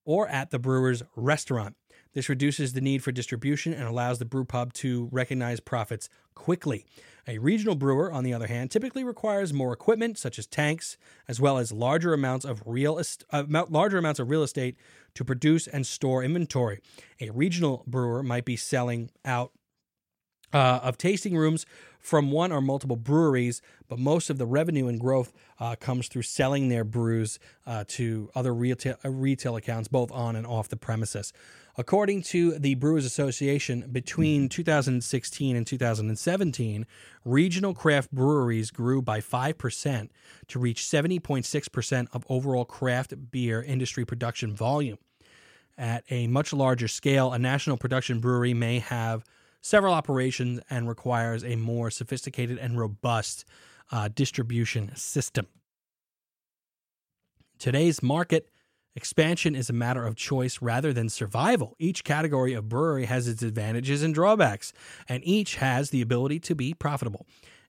[0.06, 1.76] or at the brewer's restaurant.
[2.14, 6.86] This reduces the need for distribution and allows the brew pub to recognize profits quickly.
[7.28, 11.40] A regional brewer, on the other hand, typically requires more equipment, such as tanks, as
[11.40, 14.76] well as larger amounts of real est- uh, larger amounts of real estate
[15.16, 16.82] to produce and store inventory.
[17.22, 19.54] A regional brewer might be selling out
[20.54, 21.66] uh, of tasting rooms
[22.00, 26.22] from one or multiple breweries, but most of the revenue and growth uh, comes through
[26.22, 30.76] selling their brews uh, to other retail, uh, retail accounts, both on and off the
[30.76, 31.32] premises.
[31.76, 36.86] According to the Brewers Association, between 2016 and 2017,
[37.26, 40.10] regional craft breweries grew by 5%
[40.50, 45.00] to reach 70.6% of overall craft beer industry production volume.
[45.76, 49.24] At a much larger scale, a national production brewery may have
[49.64, 53.46] several operations and requires a more sophisticated and robust
[53.92, 55.48] uh, distribution system.
[57.58, 58.50] Today's market
[58.96, 61.76] expansion is a matter of choice rather than survival.
[61.80, 64.74] Each category of brewery has its advantages and drawbacks,
[65.08, 67.26] and each has the ability to be profitable.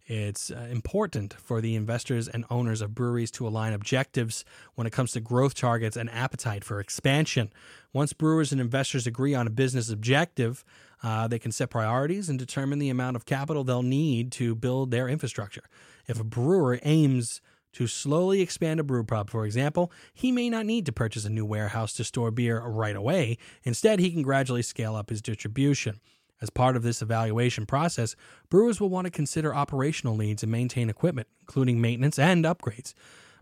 [0.07, 4.93] It's uh, important for the investors and owners of breweries to align objectives when it
[4.93, 7.51] comes to growth targets and appetite for expansion.
[7.93, 10.63] Once brewers and investors agree on a business objective,
[11.05, 14.91] uh, they can set priorities and determine the amount of capital they'll need to build
[14.91, 15.65] their infrastructure.
[16.09, 17.43] If a brewer aims
[17.75, 21.31] to slowly expand a brew pub, for example, he may not need to purchase a
[21.31, 23.37] new warehouse to store beer right away.
[23.65, 26.01] Instead, he can gradually scale up his distribution.
[26.41, 28.17] As part of this evaluation process,
[28.49, 32.95] brewers will want to consider operational needs and maintain equipment, including maintenance and upgrades.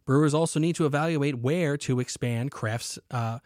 [0.05, 2.99] Brewers also need to evaluate where to expand crafts.
[3.11, 3.39] Uh,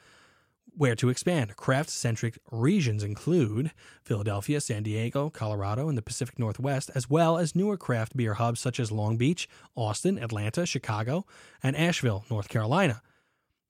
[0.77, 1.57] where to expand.
[1.57, 7.57] Craft centric regions include Philadelphia, San Diego, Colorado, and the Pacific Northwest, as well as
[7.57, 11.25] newer craft beer hubs such as Long Beach, Austin, Atlanta, Chicago,
[11.63, 13.03] and Asheville, North Carolina,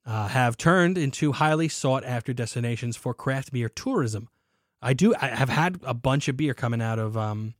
[0.05, 4.29] uh, have turned into highly sought after destinations for craft beer tourism.
[4.83, 5.14] I do.
[5.21, 7.55] I have had a bunch of beer coming out of um,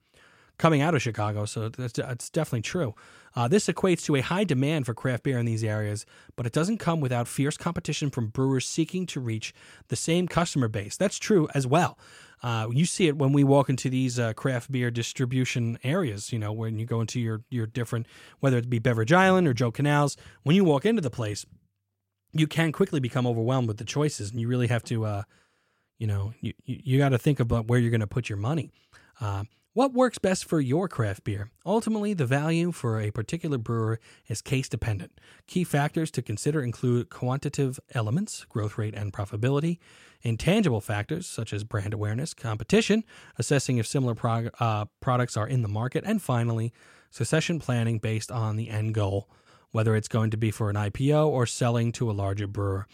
[0.59, 2.95] coming out of Chicago, so that's, that's definitely true.
[3.35, 6.53] Uh, this equates to a high demand for craft beer in these areas, but it
[6.53, 9.55] doesn't come without fierce competition from brewers seeking to reach
[9.89, 10.97] the same customer base.
[10.97, 11.99] That's true as well.
[12.43, 16.33] Uh, you see it when we walk into these uh, craft beer distribution areas.
[16.33, 18.07] You know, when you go into your your different,
[18.41, 21.47] whether it be Beverage Island or Joe Canals, when you walk into the place,
[22.33, 25.23] you can quickly become overwhelmed with the choices, and you really have to uh,
[25.99, 28.39] you know, you, you, you got to think about where you're going to put your
[28.39, 28.71] money.
[29.21, 29.45] Uh,
[29.77, 31.51] what works best for your craft beer?
[31.67, 35.21] Ultimately, the value for a particular brewer is case dependent.
[35.47, 39.77] Key factors to consider include quantitative elements, growth rate and profitability,
[40.23, 43.05] intangible factors such as brand awareness, competition,
[43.39, 46.73] assessing if similar prog- uh, products are in the market, and finally,
[47.11, 49.29] succession planning based on the end goal,
[49.73, 52.87] whether it's going to be for an IPO or selling to a larger brewer.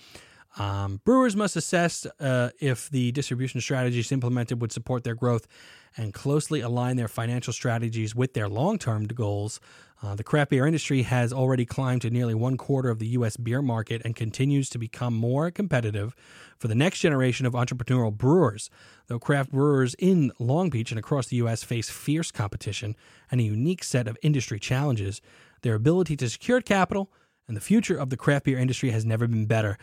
[0.59, 5.47] Um, brewers must assess uh, if the distribution strategies implemented would support their growth
[5.97, 9.61] and closely align their financial strategies with their long term goals.
[10.03, 13.37] Uh, the craft beer industry has already climbed to nearly one quarter of the U.S.
[13.37, 16.15] beer market and continues to become more competitive
[16.59, 18.69] for the next generation of entrepreneurial brewers.
[19.07, 21.63] Though craft brewers in Long Beach and across the U.S.
[21.63, 22.97] face fierce competition
[23.31, 25.21] and a unique set of industry challenges,
[25.63, 27.13] their ability to secure capital
[27.47, 29.79] and the future of the craft beer industry has never been better.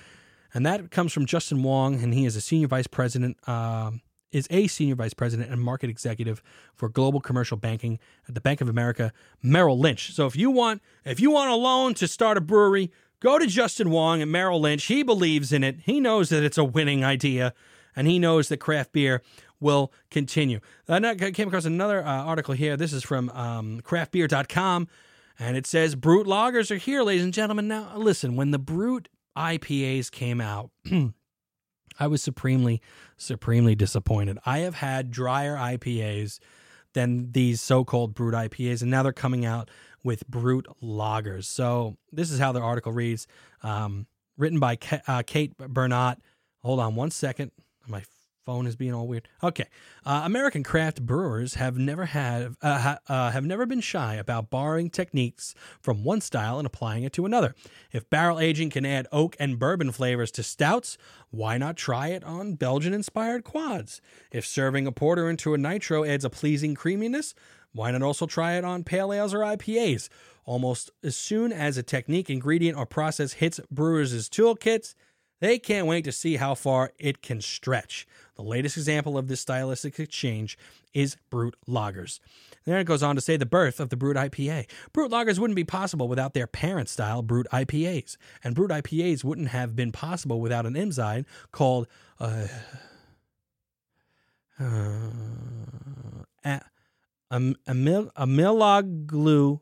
[0.54, 3.91] And that comes from Justin Wong, and he is a senior vice president, uh,
[4.32, 6.42] is a senior vice president and market executive
[6.76, 9.12] for global commercial banking at the Bank of America
[9.42, 10.13] Merrill Lynch.
[10.13, 13.48] So if you want, if you want a loan to start a brewery, go to
[13.48, 14.86] Justin Wong at Merrill Lynch.
[14.86, 15.80] He believes in it.
[15.84, 17.54] He knows that it's a winning idea,
[17.96, 19.22] and he knows that craft beer
[19.60, 20.60] will continue.
[20.88, 22.78] I came across another uh, article here.
[22.78, 24.88] This is from um, craftbeer.com.
[25.38, 27.68] And it says Brut lagers are here, ladies and gentlemen.
[27.68, 30.70] Now, listen, when the Brut IPAs came out,
[32.00, 32.82] I was supremely,
[33.18, 34.38] supremely disappointed.
[34.46, 36.40] I have had drier IPAs
[36.94, 39.70] than these so called brut IPAs, and now they're coming out
[40.04, 41.46] with brut lagers.
[41.46, 43.28] So this is how the article reads
[43.64, 44.08] um,
[44.38, 46.18] written by uh, Kate Bernot.
[46.64, 47.52] Hold on one second.
[47.88, 48.04] My
[48.50, 49.28] phone is being all weird.
[49.44, 49.68] Okay,
[50.04, 54.50] uh, American craft brewers have never had uh, ha, uh, have never been shy about
[54.50, 57.54] borrowing techniques from one style and applying it to another.
[57.92, 60.98] If barrel aging can add oak and bourbon flavors to stouts,
[61.30, 64.02] why not try it on Belgian-inspired quads?
[64.32, 67.36] If serving a porter into a nitro adds a pleasing creaminess,
[67.72, 70.10] why not also try it on pale ales or IPAs?
[70.44, 74.96] Almost as soon as a technique, ingredient, or process hits brewers' toolkits,
[75.40, 78.06] they can't wait to see how far it can stretch.
[78.39, 80.58] The latest example of this stylistic exchange
[80.93, 82.21] is Brut Lagers.
[82.65, 84.69] And then it goes on to say the birth of the Brut IPA.
[84.93, 89.49] Brut Lagers wouldn't be possible without their parent style Brut IPAs, and Brut IPAs wouldn't
[89.49, 92.47] have been possible without an enzyme called uh,
[94.58, 95.10] uh,
[97.30, 99.60] amyl, amylaglu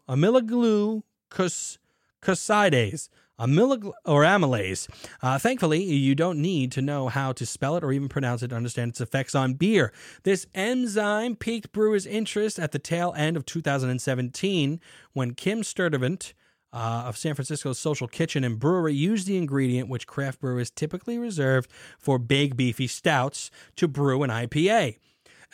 [2.22, 3.10] cusidase
[3.40, 4.88] amylag- or amylase.
[5.22, 8.50] Uh, thankfully, you don't need to know how to spell it or even pronounce it
[8.50, 9.92] to understand its effects on beer.
[10.24, 14.80] This enzyme piqued brewers' interest at the tail end of 2017
[15.14, 16.34] when Kim Sturtevant
[16.74, 21.18] uh, of San Francisco's Social Kitchen and Brewery used the ingredient which craft brewers typically
[21.18, 24.98] reserve for big, beefy stouts to brew an IPA.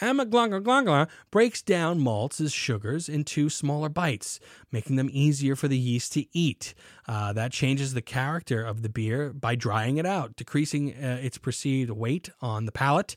[0.01, 4.39] Amaglanga breaks down malts as sugars into smaller bites,
[4.71, 6.73] making them easier for the yeast to eat.
[7.07, 11.37] Uh, that changes the character of the beer by drying it out, decreasing uh, its
[11.37, 13.15] perceived weight on the palate,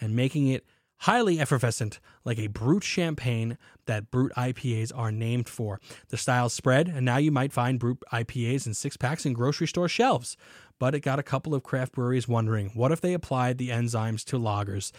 [0.00, 0.64] and making it
[1.02, 5.80] highly effervescent, like a brut champagne that brut IPAs are named for.
[6.08, 9.68] The styles spread, and now you might find brut IPAs in six packs in grocery
[9.68, 10.36] store shelves.
[10.78, 14.24] But it got a couple of craft breweries wondering what if they applied the enzymes
[14.26, 14.92] to lagers?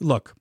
[0.00, 0.34] Look,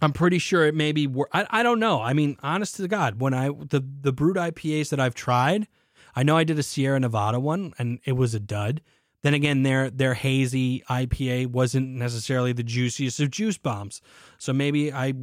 [0.00, 1.06] I'm pretty sure it may be.
[1.06, 2.00] Wor- I I don't know.
[2.00, 5.66] I mean, honest to God, when I the the brut IPAs that I've tried,
[6.14, 8.80] I know I did a Sierra Nevada one and it was a dud.
[9.22, 14.00] Then again, their their hazy IPA wasn't necessarily the juiciest of juice bombs,
[14.38, 15.14] so maybe I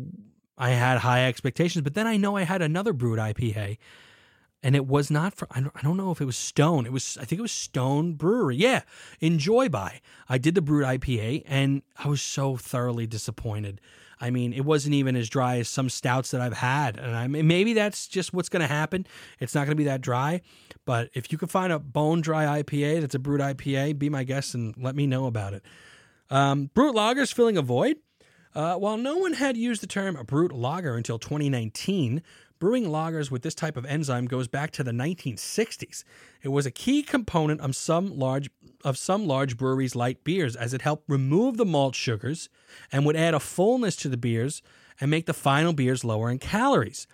[0.58, 1.84] I had high expectations.
[1.84, 3.78] But then I know I had another brut IPA,
[4.62, 6.86] and it was not for I don't, I don't know if it was Stone.
[6.86, 8.58] It was I think it was Stone Brewery.
[8.58, 8.82] Yeah,
[9.22, 10.02] Enjoy by.
[10.28, 13.80] I did the brut IPA, and I was so thoroughly disappointed.
[14.26, 17.28] I mean, it wasn't even as dry as some stouts that I've had, and I
[17.28, 19.06] mean, maybe that's just what's going to happen.
[19.40, 20.42] It's not going to be that dry,
[20.84, 24.24] but if you can find a bone dry IPA that's a brut IPA, be my
[24.24, 25.62] guest and let me know about it.
[26.32, 27.98] Um, brut lagers filling a void.
[28.56, 32.24] Uh, while no one had used the term brut lager until 2019,
[32.60, 36.04] brewing lagers with this type of enzyme goes back to the 1960s.
[36.42, 38.50] It was a key component of some large
[38.84, 42.50] of some large breweries' light beers as it helped remove the malt sugars
[42.92, 44.62] and would add a fullness to the beers
[45.02, 47.08] and make the final beers lower in calories.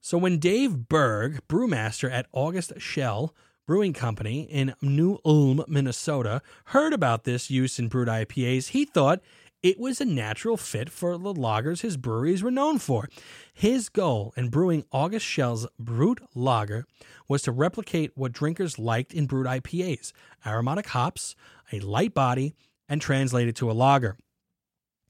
[0.00, 3.34] So when Dave Berg, brewmaster at August Schell
[3.66, 9.22] Brewing Company in New Ulm, Minnesota, heard about this use in brut IPAs, he thought
[9.64, 13.08] it was a natural fit for the lagers his breweries were known for.
[13.54, 16.84] His goal in brewing August Schell's Brut Lager
[17.28, 20.12] was to replicate what drinkers liked in brut IPAs
[20.44, 21.34] aromatic hops,
[21.72, 22.54] a light body,
[22.90, 24.18] and translate it to a lager.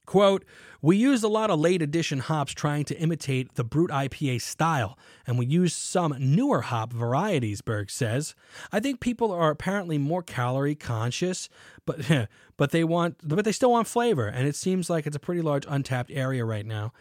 [0.06, 0.44] Quote,
[0.82, 4.98] we used a lot of late edition hops trying to imitate the Brut IPA style,
[5.26, 8.34] and we used some newer hop varieties, Berg says.
[8.70, 11.48] I think people are apparently more calorie conscious,
[11.86, 15.20] but but they want but they still want flavor, and it seems like it's a
[15.20, 16.92] pretty large untapped area right now.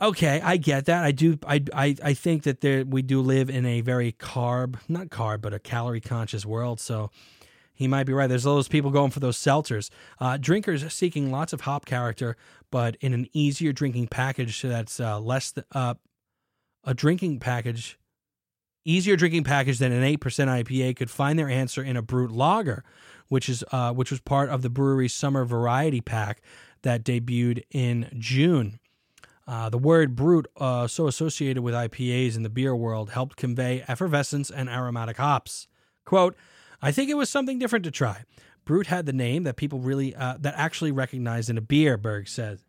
[0.00, 1.04] Okay, I get that.
[1.04, 1.38] I do.
[1.46, 5.42] I I, I think that there we do live in a very carb, not carb,
[5.42, 6.80] but a calorie conscious world.
[6.80, 7.10] So
[7.76, 8.26] he might be right.
[8.26, 9.90] There's all those people going for those seltzers.
[10.18, 12.36] Uh, drinkers seeking lots of hop character,
[12.70, 15.94] but in an easier drinking package that's uh, less uh,
[16.84, 17.98] a drinking package,
[18.84, 22.30] easier drinking package than an eight percent IPA could find their answer in a brut
[22.30, 22.82] lager,
[23.28, 26.40] which is uh, which was part of the brewery's summer variety pack
[26.82, 28.80] that debuted in June.
[29.46, 33.84] Uh, the word brut, uh, so associated with IPAs in the beer world, helped convey
[33.86, 35.68] effervescence and aromatic hops.
[36.04, 36.36] Quote,
[36.80, 38.24] I think it was something different to try.
[38.64, 42.28] Brut had the name that people really, uh, that actually recognized in a beer, Berg
[42.28, 42.60] said.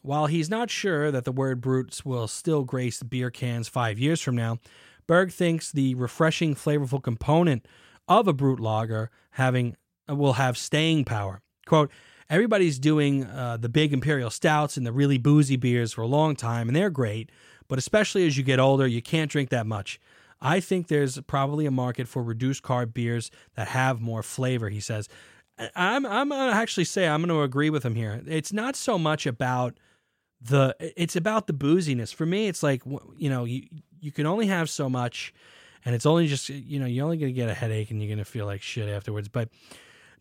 [0.00, 3.98] While he's not sure that the word bruts will still grace the beer cans five
[3.98, 4.58] years from now,
[5.06, 7.66] Berg thinks the refreshing, flavorful component
[8.06, 9.76] of a brut lager having
[10.08, 11.42] uh, will have staying power.
[11.66, 11.90] Quote,
[12.30, 16.36] everybody's doing uh, the big imperial stouts and the really boozy beers for a long
[16.36, 17.30] time, and they're great,
[17.68, 20.00] but especially as you get older, you can't drink that much.
[20.40, 24.80] I think there's probably a market for reduced carb beers that have more flavor, he
[24.80, 25.08] says.
[25.74, 28.22] I'm I'm gonna actually say I'm gonna agree with him here.
[28.26, 29.78] It's not so much about
[30.40, 32.14] the it's about the booziness.
[32.14, 32.82] For me, it's like
[33.16, 33.64] you know, you
[34.00, 35.34] you can only have so much
[35.84, 38.24] and it's only just you know, you're only gonna get a headache and you're gonna
[38.24, 39.28] feel like shit afterwards.
[39.28, 39.48] But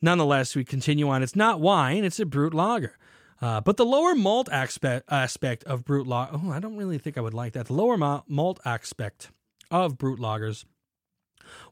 [0.01, 1.21] nonetheless, we continue on.
[1.21, 2.97] It's not wine, it's a brut lager.
[3.39, 7.19] Uh, but the lower malt aspect aspect of brut lager, oh, I don't really think
[7.19, 7.67] I would like that.
[7.67, 9.29] The lower malt aspect
[9.71, 10.65] of brut lagers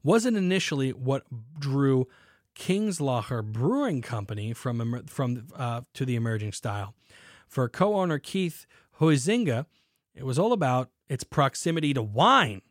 [0.04, 1.24] wasn't initially what
[1.60, 2.08] drew
[2.56, 6.94] Kinslahger Brewing Company from from uh, to the emerging style.
[7.48, 8.66] For co-owner Keith
[9.00, 9.66] Huizinga,
[10.14, 12.62] it was all about its proximity to wine.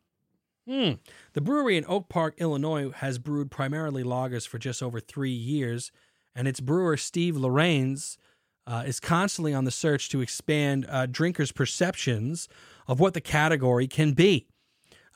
[0.67, 0.93] Hmm.
[1.35, 5.93] The brewery in Oak Park, Illinois, has brewed primarily lagers for just over three years,
[6.35, 8.17] and its brewer Steve Lorains
[8.67, 12.49] uh, is constantly on the search to expand uh, drinkers' perceptions
[12.89, 14.47] of what the category can be.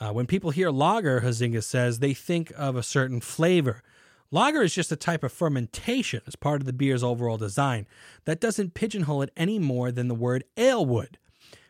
[0.01, 3.83] Uh, when people hear lager, Huizinga says, they think of a certain flavor.
[4.31, 7.87] Lager is just a type of fermentation as part of the beer's overall design.
[8.25, 11.19] That doesn't pigeonhole it any more than the word ale would.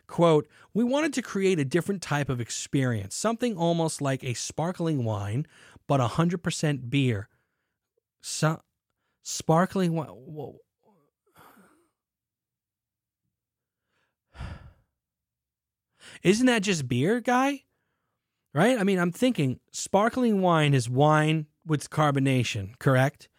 [0.07, 5.03] Quote, we wanted to create a different type of experience, something almost like a sparkling
[5.03, 5.45] wine,
[5.87, 7.29] but 100% beer.
[8.21, 8.61] So,
[9.23, 10.09] sparkling wine.
[16.23, 17.63] Isn't that just beer, guy?
[18.53, 18.79] Right?
[18.79, 23.29] I mean, I'm thinking sparkling wine is wine with carbonation, correct?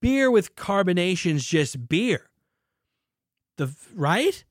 [0.00, 2.28] Beer with carbonation is just beer.
[3.56, 4.44] the right.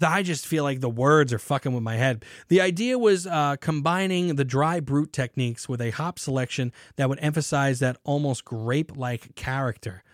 [0.00, 2.24] I just feel like the words are fucking with my head.
[2.48, 7.18] The idea was uh, combining the dry brut techniques with a hop selection that would
[7.20, 10.04] emphasize that almost grape like character.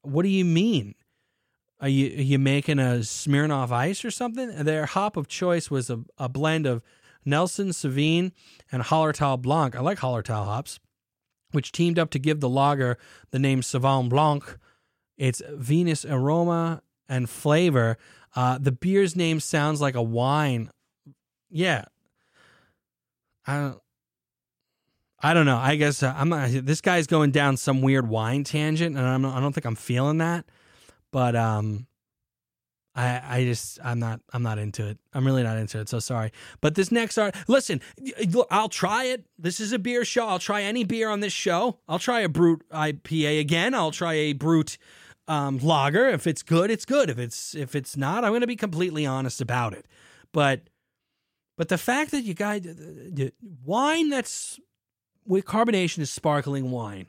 [0.00, 0.94] What do you mean?
[1.80, 4.64] Are you, are you making a Smirnoff Ice or something?
[4.64, 6.82] Their hop of choice was a, a blend of
[7.24, 8.32] Nelson Sauvin,
[8.70, 9.76] and Hallertau Blanc.
[9.76, 10.80] I like Hallertau hops,
[11.52, 12.98] which teamed up to give the lager
[13.30, 14.58] the name Sauvin Blanc.
[15.16, 17.96] Its vinous aroma and flavor.
[18.34, 20.70] Uh, the beer's name sounds like a wine.
[21.50, 21.84] Yeah.
[23.46, 23.80] I don't.
[25.22, 25.56] I don't know.
[25.56, 26.50] I guess uh, I'm not.
[26.50, 29.24] This guy's going down some weird wine tangent, and I'm.
[29.24, 30.44] I don't think I'm feeling that.
[31.12, 31.86] But um,
[32.94, 34.98] I I just I'm not I'm not into it.
[35.12, 35.88] I'm really not into it.
[35.88, 36.30] So sorry.
[36.60, 37.80] But this next art, listen,
[38.50, 39.24] I'll try it.
[39.38, 40.26] This is a beer show.
[40.28, 41.78] I'll try any beer on this show.
[41.88, 43.74] I'll try a brut IPA again.
[43.74, 44.78] I'll try a brut
[45.26, 46.08] um, lager.
[46.08, 47.10] If it's good, it's good.
[47.10, 49.86] If it's if it's not, I'm going to be completely honest about it.
[50.32, 50.68] But
[51.56, 52.66] but the fact that you guys
[53.64, 54.58] wine that's
[55.26, 57.06] with carbonation is sparkling wine.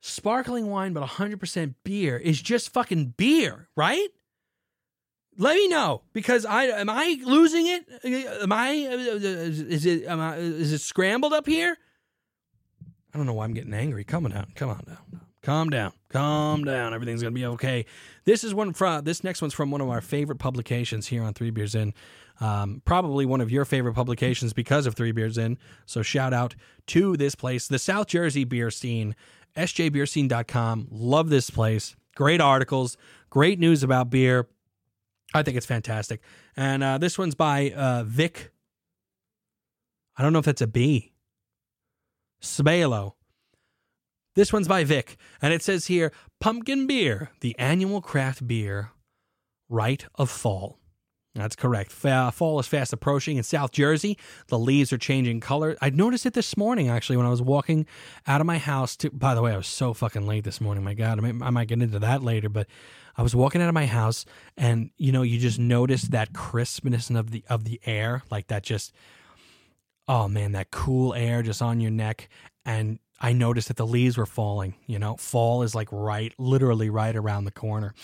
[0.00, 4.08] Sparkling wine, but 100% beer is just fucking beer, right?
[5.36, 7.86] Let me know because I am I losing it?
[8.42, 11.76] Am I is it am I, is it scrambled up here?
[13.12, 14.04] I don't know why I'm getting angry.
[14.04, 14.52] Come on down.
[14.54, 15.20] Come on down.
[15.42, 15.92] Calm down.
[16.10, 16.92] Calm down.
[16.92, 17.86] Everything's gonna be okay.
[18.24, 21.32] This is one from this next one's from one of our favorite publications here on
[21.32, 21.94] Three Beers In.
[22.40, 25.56] Um, probably one of your favorite publications because of Three Beers In.
[25.86, 26.54] So shout out
[26.88, 29.14] to this place, the South Jersey Beer Scene,
[29.56, 30.88] sjbeerscene.com.
[30.90, 31.96] Love this place.
[32.16, 32.96] Great articles,
[33.30, 34.48] great news about beer.
[35.32, 36.20] I think it's fantastic.
[36.56, 38.50] And uh, this one's by uh, Vic.
[40.16, 41.12] I don't know if that's a B.
[42.42, 43.12] Sabelo.
[44.34, 48.92] This one's by Vic, and it says here Pumpkin Beer, the annual craft beer
[49.68, 50.79] rite of fall.
[51.34, 51.92] That's correct.
[51.92, 54.18] Fall is fast approaching in South Jersey.
[54.48, 55.76] The leaves are changing color.
[55.80, 57.86] I noticed it this morning, actually, when I was walking
[58.26, 58.96] out of my house.
[58.96, 60.82] To, by the way, I was so fucking late this morning.
[60.82, 62.66] My God, I might, I might get into that later, but
[63.16, 64.24] I was walking out of my house,
[64.56, 68.64] and you know, you just notice that crispness of the of the air, like that.
[68.64, 68.92] Just
[70.08, 72.28] oh man, that cool air just on your neck,
[72.64, 74.74] and I noticed that the leaves were falling.
[74.86, 77.94] You know, fall is like right, literally right around the corner.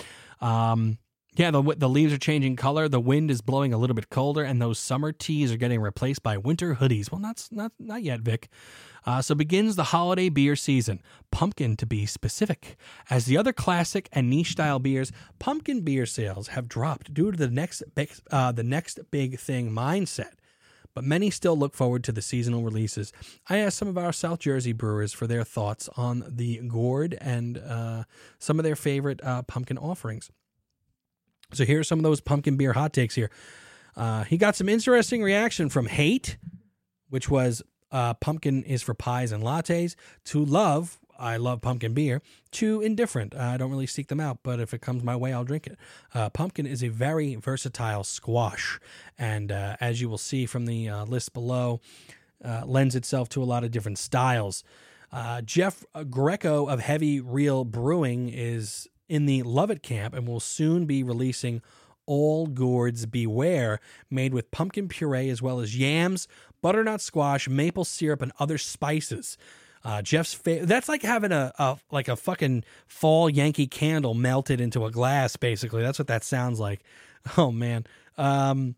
[0.41, 0.99] Um,
[1.37, 2.89] yeah, the the leaves are changing color.
[2.89, 6.23] The wind is blowing a little bit colder, and those summer tees are getting replaced
[6.23, 7.11] by winter hoodies.
[7.11, 8.49] Well, not not not yet, Vic.
[9.05, 11.01] Uh, so begins the holiday beer season.
[11.31, 12.77] Pumpkin, to be specific,
[13.09, 17.37] as the other classic and niche style beers, pumpkin beer sales have dropped due to
[17.37, 20.33] the next big, uh, the next big thing mindset
[20.95, 23.13] but many still look forward to the seasonal releases.
[23.51, 27.59] I asked some of our South Jersey brewers for their thoughts on the gourd and
[27.59, 28.05] uh,
[28.39, 30.31] some of their favorite uh, pumpkin offerings.
[31.53, 33.31] So here are some of those pumpkin beer hot takes here.
[33.97, 36.37] Uh, he got some interesting reaction from hate,
[37.09, 39.95] which was uh, pumpkin is for pies and lattes,
[40.25, 42.21] to love, I love pumpkin beer,
[42.53, 43.35] to indifferent.
[43.35, 45.79] I don't really seek them out, but if it comes my way, I'll drink it.
[46.13, 48.79] Uh, pumpkin is a very versatile squash,
[49.19, 51.81] and uh, as you will see from the uh, list below,
[52.45, 54.63] uh, lends itself to a lot of different styles.
[55.45, 61.03] Jeff Greco of Heavy Reel Brewing is in the Lovett camp and will soon be
[61.03, 61.63] releasing
[62.07, 63.81] all gourds beware
[64.11, 66.29] made with pumpkin puree as well as yams
[66.63, 69.37] butternut squash maple syrup and other spices
[69.87, 74.85] uh, Jeff's that's like having a, a like a fucking fall Yankee candle melted into
[74.85, 75.37] a glass.
[75.37, 76.83] Basically, that's what that sounds like.
[77.37, 77.85] Oh man.
[78.17, 78.77] Um,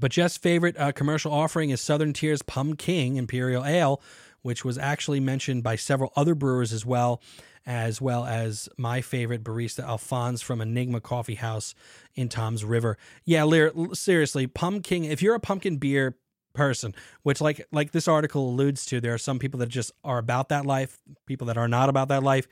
[0.00, 4.00] but Jeff's favorite uh, commercial offering is Southern Tier's Pumking Imperial Ale,
[4.42, 7.20] which was actually mentioned by several other brewers as well,
[7.66, 11.74] as well as my favorite barista Alphonse from Enigma Coffee House
[12.14, 12.96] in Toms River.
[13.24, 15.04] Yeah, seriously, pumpkin.
[15.04, 16.16] If you're a pumpkin beer
[16.54, 16.92] person
[17.22, 20.48] which like like this article alludes to there are some people that just are about
[20.48, 22.48] that life people that are not about that life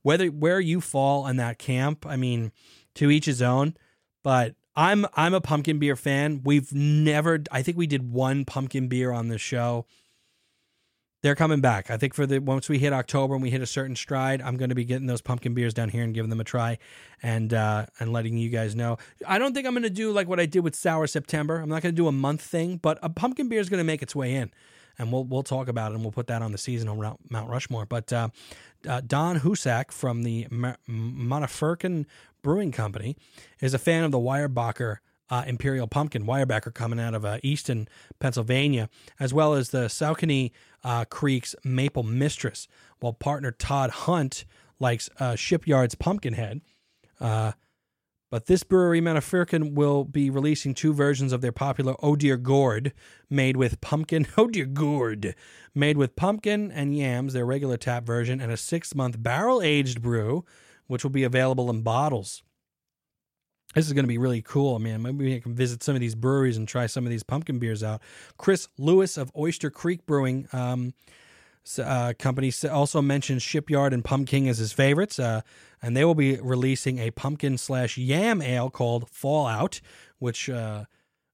[0.00, 2.50] whether where you fall in that camp i mean
[2.94, 3.76] to each his own
[4.22, 8.88] but i'm i'm a pumpkin beer fan we've never i think we did one pumpkin
[8.88, 9.84] beer on the show
[11.22, 11.88] they're coming back.
[11.90, 14.56] I think for the once we hit October and we hit a certain stride, I'm
[14.56, 16.78] going to be getting those pumpkin beers down here and giving them a try,
[17.22, 18.98] and uh, and letting you guys know.
[19.26, 21.60] I don't think I'm going to do like what I did with Sour September.
[21.60, 23.84] I'm not going to do a month thing, but a pumpkin beer is going to
[23.84, 24.50] make its way in,
[24.98, 26.96] and we'll we'll talk about it and we'll put that on the seasonal
[27.30, 27.86] Mount Rushmore.
[27.86, 28.28] But uh,
[28.88, 32.06] uh, Don Husak from the ManaFirkin
[32.42, 33.16] Brewing Company
[33.60, 34.96] is a fan of the Weyerbacher
[35.32, 37.88] uh, Imperial Pumpkin, Weyerbacher coming out of uh, Easton,
[38.20, 40.50] Pennsylvania, as well as the Saucony
[40.84, 42.68] uh, Creek's Maple Mistress,
[43.00, 44.44] while partner Todd Hunt
[44.78, 46.60] likes uh, Shipyard's Pumpkinhead.
[47.18, 47.52] Uh,
[48.30, 52.92] but this brewery, ManaFirkin, will be releasing two versions of their popular Oh Dear Gourd,
[53.30, 54.26] made with pumpkin.
[54.36, 55.34] Oh Dear Gourd,
[55.74, 60.02] made with pumpkin and yams, their regular tap version, and a six month barrel aged
[60.02, 60.44] brew,
[60.88, 62.42] which will be available in bottles.
[63.74, 65.02] This is going to be really cool, man.
[65.02, 67.82] Maybe I can visit some of these breweries and try some of these pumpkin beers
[67.82, 68.02] out.
[68.36, 70.92] Chris Lewis of Oyster Creek Brewing um,
[71.78, 75.40] uh, Company also mentions Shipyard and Pumpkin as his favorites, uh,
[75.80, 79.80] and they will be releasing a pumpkin slash yam ale called Fallout,
[80.18, 80.84] which, uh,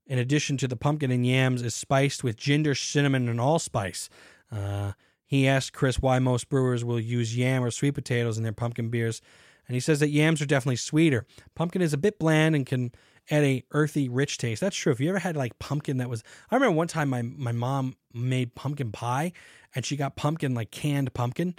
[0.07, 4.09] in addition to the pumpkin and yams, is spiced with ginger, cinnamon, and allspice.
[4.51, 4.93] Uh,
[5.26, 8.89] he asked Chris why most brewers will use yam or sweet potatoes in their pumpkin
[8.89, 9.20] beers
[9.68, 11.26] and he says that yams are definitely sweeter.
[11.54, 12.92] Pumpkin is a bit bland and can
[13.30, 14.60] add a earthy, rich taste.
[14.60, 14.92] That's true.
[14.92, 17.94] If you ever had like pumpkin that was, I remember one time my my mom
[18.14, 19.32] made pumpkin pie,
[19.74, 21.54] and she got pumpkin like canned pumpkin,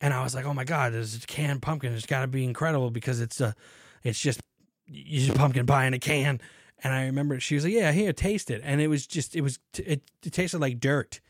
[0.00, 1.92] and I was like, oh my god, this is canned pumpkin.
[1.94, 3.52] It's got to be incredible because it's a, uh,
[4.02, 4.40] it's just
[4.86, 6.40] you just pumpkin pie in a can.
[6.84, 9.40] And I remember she was like, yeah, here, taste it, and it was just it
[9.40, 11.20] was it, it tasted like dirt.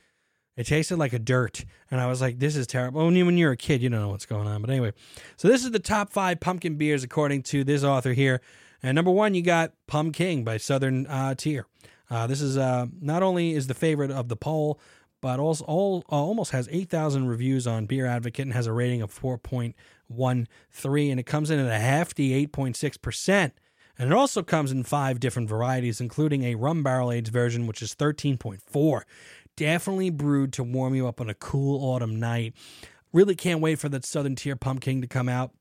[0.57, 1.65] It tasted like a dirt.
[1.91, 3.05] And I was like, this is terrible.
[3.05, 4.61] When, you, when you're a kid, you don't know what's going on.
[4.63, 4.93] But anyway,
[5.37, 8.41] so this is the top five pumpkin beers according to this author here.
[8.83, 11.67] And number one, you got Pumking by Southern uh, Tier.
[12.11, 14.81] Uh, this is uh, not only is the favorite of the poll,
[15.21, 19.03] but also all, uh, almost has 8,000 reviews on Beer Advocate and has a rating
[19.03, 21.11] of 4.13.
[21.11, 23.53] And it comes in at a hefty 8.6%.
[23.99, 27.81] And it also comes in five different varieties, including a rum barrel aged version, which
[27.81, 29.03] is 13.4
[29.57, 32.55] definitely brewed to warm you up on a cool autumn night.
[33.13, 35.53] Really can't wait for the Southern Tier Pumpkin to come out.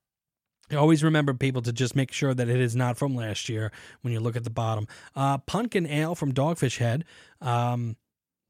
[0.71, 3.71] I always remember people to just make sure that it is not from last year
[4.01, 4.87] when you look at the bottom.
[5.15, 7.05] Uh, pumpkin Ale from Dogfish Head.
[7.39, 7.97] Um,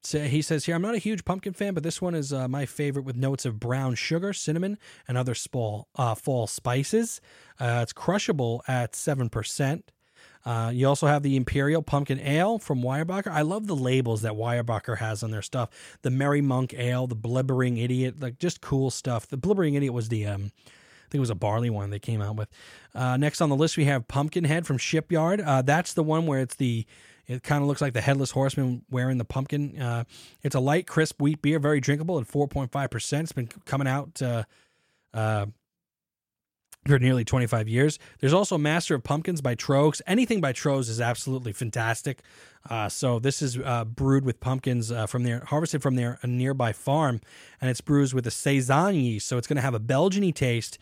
[0.08, 2.66] he says here, I'm not a huge pumpkin fan, but this one is uh, my
[2.66, 4.78] favorite with notes of brown sugar, cinnamon,
[5.08, 5.36] and other
[5.96, 7.22] uh, fall spices.
[7.60, 9.82] Uh, it's crushable at 7%.
[10.46, 13.32] Uh, you also have the Imperial Pumpkin Ale from Weyerbacher.
[13.32, 15.70] I love the labels that Weyerbacher has on their stuff.
[16.04, 19.28] The Merry Monk Ale, the Blithering Idiot, like just cool stuff.
[19.28, 22.22] The Blithering Idiot was the, um, I think it was a barley one they came
[22.22, 22.50] out with.
[22.94, 25.42] Uh, next on the list, we have Pumpkinhead from Shipyard.
[25.42, 26.86] Uh, that's the one where it's the,
[27.28, 29.82] it kind of looks like the headless horseman wearing the pumpkin.
[29.82, 30.04] Uh,
[30.44, 33.20] it's a light, crisp wheat beer, very drinkable at 4.5%.
[33.22, 34.44] It's been coming out uh,
[35.14, 35.48] uh,
[36.86, 37.98] for nearly 25 years.
[38.20, 40.02] There's also Master of Pumpkins by Tröegs.
[40.06, 42.22] Anything by Tröegs is absolutely fantastic.
[42.70, 46.28] Uh, so this is uh, brewed with pumpkins uh, from their harvested from their a
[46.28, 47.22] nearby farm,
[47.60, 49.28] and it's brewed with a saison yeast.
[49.28, 50.78] So it's going to have a Belgiany taste,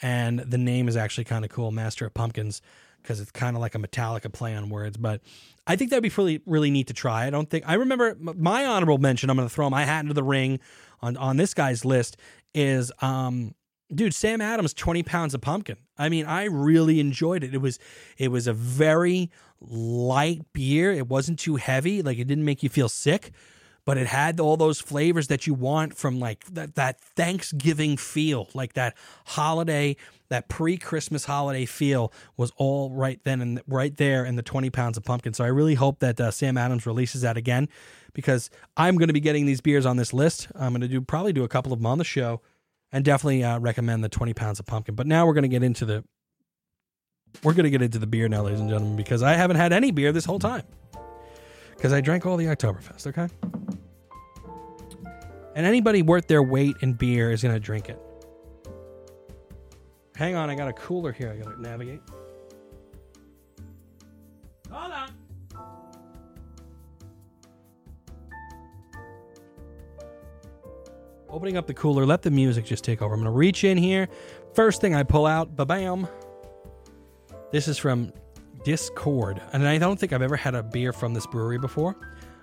[0.00, 2.62] and the name is actually kind of cool, Master of Pumpkins,
[3.02, 4.96] because it's kind of like a Metallica play on words.
[4.96, 5.22] But
[5.66, 7.26] I think that'd be really really neat to try.
[7.26, 9.28] I don't think I remember my honorable mention.
[9.28, 10.60] I'm going to throw my hat into the ring
[11.00, 12.16] on on this guy's list
[12.54, 13.54] is um
[13.94, 15.76] dude sam adams 20 pounds of pumpkin.
[15.96, 17.54] I mean i really enjoyed it.
[17.54, 17.78] It was
[18.16, 19.30] it was a very
[19.60, 20.92] light beer.
[20.92, 22.02] It wasn't too heavy.
[22.02, 23.32] Like it didn't make you feel sick
[23.88, 28.46] but it had all those flavors that you want from like that, that thanksgiving feel
[28.52, 29.96] like that holiday
[30.28, 34.98] that pre-christmas holiday feel was all right then and right there in the 20 pounds
[34.98, 35.32] of pumpkin.
[35.32, 37.66] So i really hope that uh, sam adams releases that again
[38.12, 40.48] because i'm going to be getting these beers on this list.
[40.54, 42.42] I'm going to do probably do a couple of them on the show
[42.92, 44.94] and definitely uh, recommend the 20 pounds of pumpkin.
[44.94, 46.04] But now we're going to get into the
[47.42, 49.72] we're going to get into the beer now, ladies and gentlemen, because I haven't had
[49.72, 50.64] any beer this whole time
[51.76, 53.06] because I drank all the Oktoberfest.
[53.08, 53.28] Okay,
[55.54, 58.00] and anybody worth their weight in beer is going to drink it.
[60.16, 61.30] Hang on, I got a cooler here.
[61.30, 62.00] I got to navigate.
[64.70, 65.10] Hold on.
[71.30, 73.12] Opening up the cooler, let the music just take over.
[73.14, 74.08] I'm going to reach in here.
[74.54, 76.08] First thing I pull out, ba bam.
[77.52, 78.12] This is from
[78.64, 79.40] Discord.
[79.52, 81.96] And I don't think I've ever had a beer from this brewery before.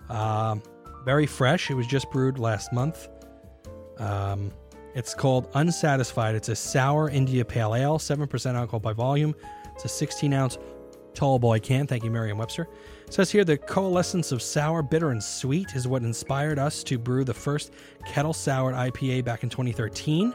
[0.09, 0.57] Uh,
[1.03, 1.71] very fresh.
[1.71, 3.07] It was just brewed last month.
[3.97, 4.51] Um,
[4.93, 6.35] it's called Unsatisfied.
[6.35, 9.35] It's a sour India Pale Ale, 7% alcohol by volume.
[9.73, 10.57] It's a 16 ounce
[11.13, 11.87] tall boy can.
[11.87, 12.67] Thank you, Merriam Webster.
[13.09, 17.23] Says here the coalescence of sour, bitter, and sweet is what inspired us to brew
[17.23, 17.71] the first
[18.05, 20.33] kettle soured IPA back in 2013.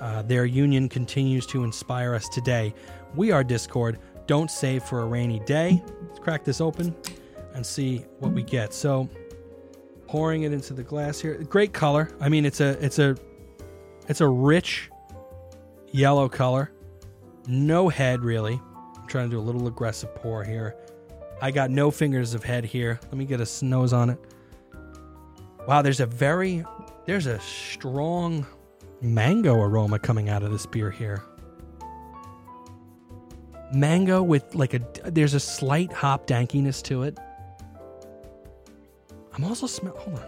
[0.00, 2.74] Uh, their union continues to inspire us today.
[3.14, 3.98] We are Discord.
[4.26, 5.82] Don't save for a rainy day.
[6.08, 6.94] Let's crack this open
[7.54, 8.72] and see what we get.
[8.72, 9.08] So,
[10.06, 11.42] pouring it into the glass here.
[11.44, 12.10] Great color.
[12.20, 13.16] I mean, it's a it's a
[14.08, 14.90] it's a rich
[15.90, 16.70] yellow color.
[17.46, 18.60] No head really.
[18.96, 20.76] I'm trying to do a little aggressive pour here.
[21.42, 22.98] I got no fingers of head here.
[23.04, 24.18] Let me get a nose on it.
[25.68, 26.64] Wow, there's a very,
[27.06, 28.46] there's a strong
[29.00, 31.22] mango aroma coming out of this beer here.
[33.74, 37.18] mango with like a there's a slight hop dankiness to it.
[39.34, 39.96] I'm also smell.
[39.96, 40.26] Hold on.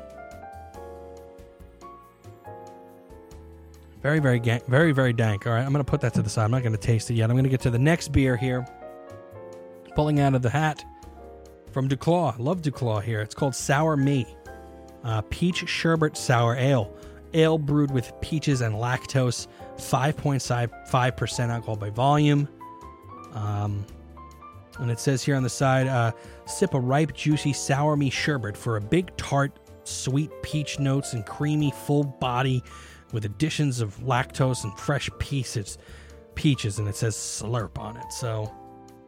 [4.02, 5.46] Very, very, ga- very, very dank.
[5.46, 6.44] All right, I'm going to put that to the side.
[6.44, 7.30] I'm not going to taste it yet.
[7.30, 8.66] I'm going to get to the next beer here.
[9.94, 10.84] Pulling out of the hat
[11.76, 12.34] from Duclaw.
[12.38, 13.20] Love Duclaw here.
[13.20, 14.26] It's called Sour Me.
[15.04, 16.90] Uh, peach sherbet sour ale.
[17.34, 19.46] Ale brewed with peaches and lactose.
[19.76, 22.48] 5.5% alcohol by volume.
[23.34, 23.84] Um,
[24.78, 26.12] and it says here on the side uh,
[26.46, 29.52] sip a ripe, juicy sour me sherbet for a big, tart,
[29.84, 32.64] sweet peach notes and creamy, full body
[33.12, 35.76] with additions of lactose and fresh pieces,
[36.36, 38.10] peaches, and it says slurp on it.
[38.14, 38.50] So,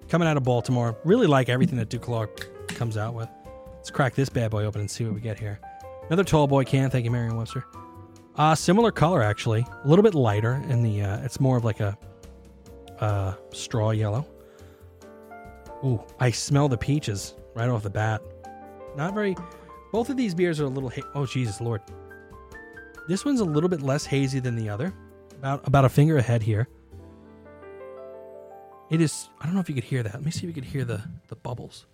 [0.09, 2.29] coming out of Baltimore, really like everything that Duclaw
[2.69, 3.29] comes out with.
[3.77, 5.61] Let's crack this bad boy open and see what we get here.
[6.09, 6.91] Another tall boy can.
[6.91, 7.65] Thank you, Merriam Webster.
[8.37, 11.03] Uh, similar color actually, a little bit lighter in the.
[11.03, 11.99] Uh, it's more of like a
[13.01, 14.27] uh, straw yellow.
[15.85, 18.23] Ooh, I smell the peaches right off the bat.
[18.97, 19.37] Not very.
[19.93, 20.91] Both of these beers are a little.
[20.91, 21.83] Ha- oh Jesus Lord!
[23.09, 24.93] This one's a little bit less hazy than the other,
[25.39, 26.69] about about a finger ahead here.
[28.91, 29.29] It is.
[29.41, 30.15] I don't know if you could hear that.
[30.15, 31.87] Let me see if you could hear the the bubbles.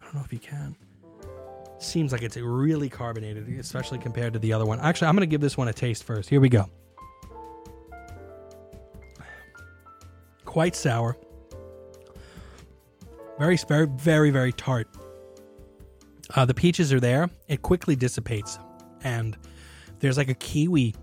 [0.00, 0.76] I don't know if you can.
[1.78, 4.80] Seems like it's really carbonated, especially compared to the other one.
[4.80, 6.30] Actually, I'm going to give this one a taste first.
[6.30, 6.70] Here we go.
[10.44, 11.16] Quite sour.
[13.38, 14.88] Very, very, very, very tart.
[16.34, 17.28] Uh, the peaches are there.
[17.48, 18.58] It quickly dissipates,
[19.04, 19.36] and
[20.00, 20.94] there's like a kiwi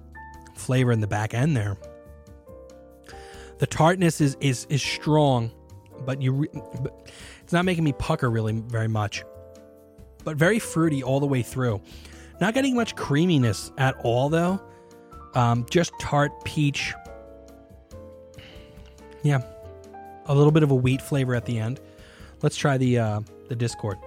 [0.56, 1.78] flavor in the back end there.
[3.64, 5.50] The tartness is is is strong,
[6.06, 6.50] but you re-
[6.82, 7.10] but
[7.42, 9.24] it's not making me pucker really very much.
[10.26, 11.80] But very fruity all the way through.
[12.42, 14.62] Not getting much creaminess at all though.
[15.34, 16.94] Um, just tart peach.
[19.22, 19.42] Yeah,
[20.26, 21.80] a little bit of a wheat flavor at the end.
[22.42, 23.98] Let's try the uh, the Discord.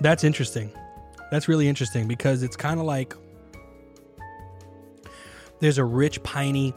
[0.00, 0.72] That's interesting.
[1.30, 3.14] That's really interesting because it's kind of like
[5.64, 6.74] there's a rich piney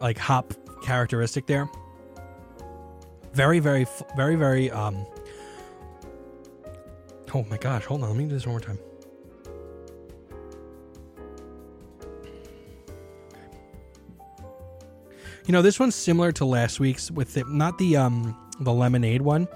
[0.00, 1.68] like hop characteristic there.
[3.34, 5.06] Very very very very um
[7.34, 8.08] Oh my gosh, hold on.
[8.08, 8.78] Let me do this one more time.
[15.46, 19.20] You know, this one's similar to last week's with the, not the um the lemonade
[19.20, 19.46] one,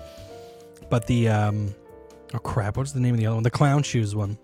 [0.90, 1.74] but the um
[2.34, 3.42] oh crap, what's the name of the other one?
[3.42, 4.36] The clown shoes one.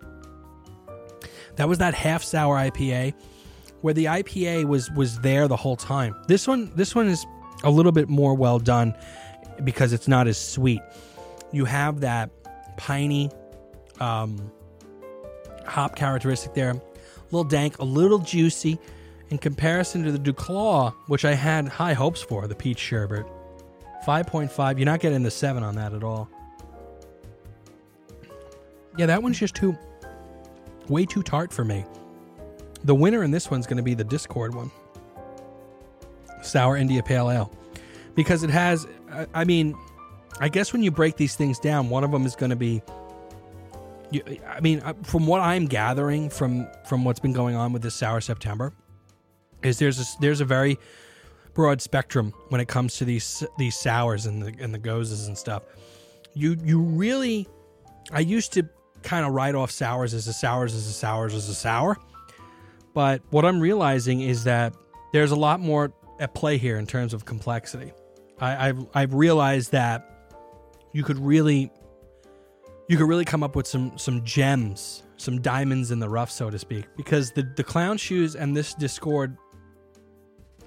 [1.57, 3.13] That was that half sour IPA
[3.85, 6.17] where the IPA was was there the whole time.
[6.27, 7.27] This one this one is
[7.65, 8.95] a little bit more well done
[9.63, 10.81] because it's not as sweet.
[11.53, 12.31] You have that
[12.79, 13.31] piney
[14.01, 14.51] um,
[15.67, 16.81] hop characteristic there, a
[17.25, 18.79] little dank, a little juicy.
[19.29, 23.27] In comparison to the Duclaw, which I had high hopes for, the peach sherbet,
[24.07, 24.79] five point five.
[24.79, 26.31] You're not getting the seven on that at all.
[28.97, 29.77] Yeah, that one's just too,
[30.89, 31.85] way too tart for me.
[32.85, 34.71] The winner in this one's going to be the Discord one,
[36.43, 37.53] Sour India Pale Ale,
[38.15, 38.87] because it has.
[39.33, 39.75] I mean,
[40.41, 42.83] I guess when you break these things down, one of them is going to be.
[44.47, 47.95] I mean, uh, from what I'm gathering from from what's been going on with this
[47.95, 48.73] sour September,
[49.63, 50.79] is there's a, there's a very
[51.55, 55.39] broad spectrum when it comes to these these sours and the and the goses and
[55.39, 55.63] stuff.
[56.35, 57.49] You you really,
[58.13, 58.69] I used to
[59.03, 61.97] kind of write off sours as a sours as a sours as a sour,
[62.95, 64.75] but what I'm realizing is that
[65.13, 67.93] there's a lot more at play here in terms of complexity.
[68.41, 70.11] I, I've I've realized that
[70.93, 71.71] you could really
[72.89, 76.51] you could really come up with some some gems, some diamonds in the rough, so
[76.51, 79.37] to speak, because the the clown shoes and this Discord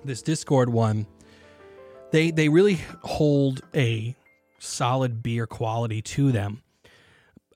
[0.03, 1.07] this Discord one,
[2.11, 4.15] they they really hold a
[4.59, 6.61] solid beer quality to them,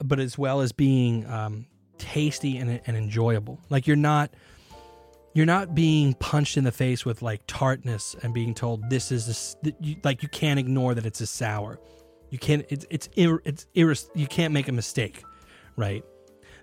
[0.04, 1.66] but as well as being um,
[1.98, 3.60] tasty and, and enjoyable.
[3.70, 4.32] Like you're not
[5.34, 9.56] you're not being punched in the face with like tartness and being told this is
[9.66, 9.74] a,
[10.04, 11.80] like you can't ignore that it's a sour.
[12.30, 15.24] You can't it's it's it's iris, you can't make a mistake,
[15.76, 16.04] right?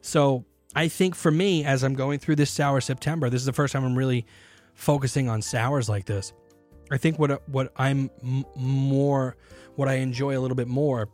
[0.01, 0.45] So
[0.75, 3.73] I think for me, as I'm going through this sour September, this is the first
[3.73, 4.27] time I'm really
[4.75, 6.33] focusing on sours like this.
[6.91, 8.11] I think what what I'm
[8.55, 9.37] more
[9.77, 11.09] what I enjoy a little bit more,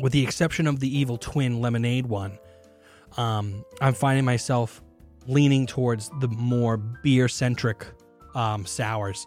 [0.00, 2.38] with the exception of the Evil Twin Lemonade one,
[3.16, 4.82] um, I'm finding myself
[5.28, 7.86] leaning towards the more beer centric
[8.34, 9.26] um, sours.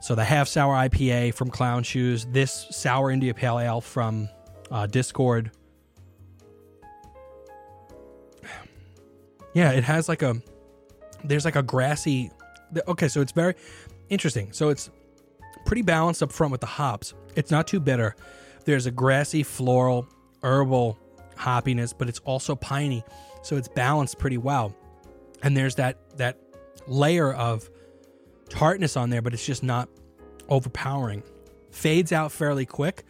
[0.00, 4.28] So the half sour IPA from Clown Shoes, this sour India Pale Ale from
[4.70, 5.50] uh, Discord.
[9.52, 10.40] Yeah, it has like a
[11.24, 12.30] there's like a grassy.
[12.86, 13.54] Okay, so it's very
[14.08, 14.52] interesting.
[14.52, 14.90] So it's
[15.66, 17.14] pretty balanced up front with the hops.
[17.34, 18.14] It's not too bitter.
[18.64, 20.06] There's a grassy, floral,
[20.42, 20.98] herbal
[21.36, 23.02] hoppiness, but it's also piney,
[23.42, 24.74] so it's balanced pretty well.
[25.42, 26.38] And there's that that
[26.86, 27.68] layer of
[28.48, 29.88] tartness on there, but it's just not
[30.48, 31.22] overpowering.
[31.70, 33.04] Fades out fairly quick,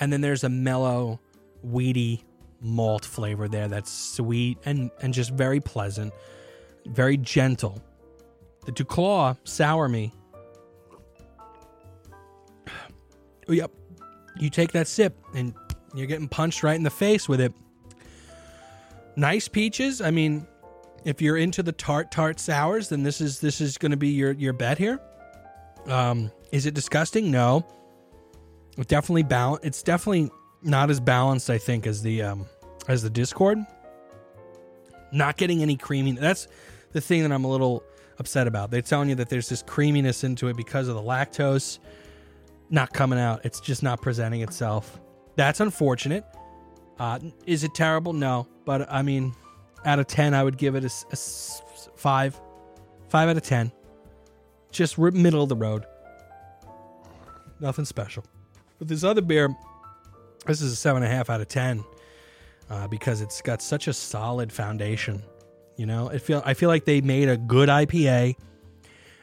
[0.00, 1.20] and then there's a mellow,
[1.62, 2.24] weedy
[2.60, 6.12] malt flavor there that's sweet and and just very pleasant,
[6.86, 7.82] very gentle.
[8.64, 10.12] The Duclaw sour me.
[13.46, 13.70] Yep.
[14.40, 15.54] You take that sip and
[15.94, 17.52] you're getting punched right in the face with it.
[19.16, 20.00] Nice peaches.
[20.00, 20.46] I mean,
[21.04, 24.08] if you're into the tart tart sours, then this is this is going to be
[24.08, 25.00] your your bet here.
[25.86, 27.30] Um, is it disgusting?
[27.30, 27.66] No.
[28.76, 29.64] It definitely balance.
[29.64, 30.30] It's definitely
[30.62, 32.46] not as balanced, I think, as the um,
[32.88, 33.58] as the Discord.
[35.12, 36.12] Not getting any creamy.
[36.12, 36.48] That's
[36.92, 37.84] the thing that I'm a little
[38.18, 38.70] upset about.
[38.70, 41.78] They're telling you that there's this creaminess into it because of the lactose
[42.70, 43.44] not coming out.
[43.44, 45.00] It's just not presenting itself.
[45.36, 46.24] That's unfortunate.
[46.98, 48.12] Uh, is it terrible?
[48.12, 49.34] No, but I mean,
[49.84, 51.16] out of ten, I would give it a, a
[51.96, 52.40] five,
[53.08, 53.72] five out of ten.
[54.70, 55.84] Just middle of the road.
[57.60, 58.24] Nothing special.
[58.78, 59.54] But this other beer,
[60.46, 61.84] this is a seven and a half out of ten
[62.70, 65.22] uh, because it's got such a solid foundation.
[65.76, 68.36] You know, it feel I feel like they made a good IPA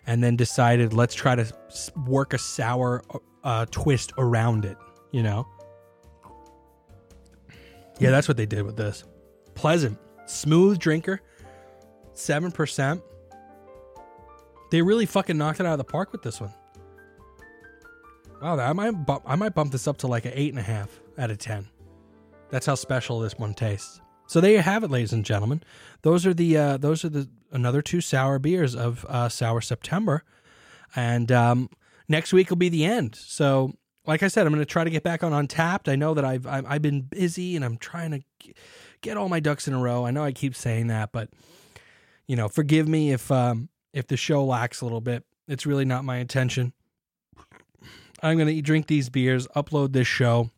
[0.08, 1.54] and then decided let's try to
[2.06, 3.04] work a sour
[3.44, 4.78] uh, twist around it.
[5.12, 5.48] You know.
[8.00, 9.04] Yeah, that's what they did with this.
[9.54, 9.98] Pleasant,
[10.32, 11.22] smooth drinker,
[12.14, 13.02] seven percent.
[14.72, 16.54] They really fucking knocked it out of the park with this one.
[18.42, 20.64] Wow, I might bump, I might bump this up to like an eight and a
[20.64, 21.68] half out of ten.
[22.50, 24.02] That's how special this one tastes.
[24.28, 25.62] So there you have it, ladies and gentlemen.
[26.04, 30.24] Those are the uh, those are the another two sour beers of uh, sour September,
[30.96, 31.70] and um,
[32.08, 33.16] next week will be the end.
[33.16, 33.74] So,
[34.06, 35.92] like I said, I'm going to try to get back on Untappd.
[35.92, 38.54] I know that I've I've been busy and I'm trying to
[39.02, 40.06] get all my ducks in a row.
[40.06, 41.30] I know I keep saying that, but
[42.28, 45.24] you know, forgive me if um, if the show lacks a little bit.
[45.48, 46.74] It's really not my intention.
[48.24, 50.52] I'm to drink these beers, upload this show,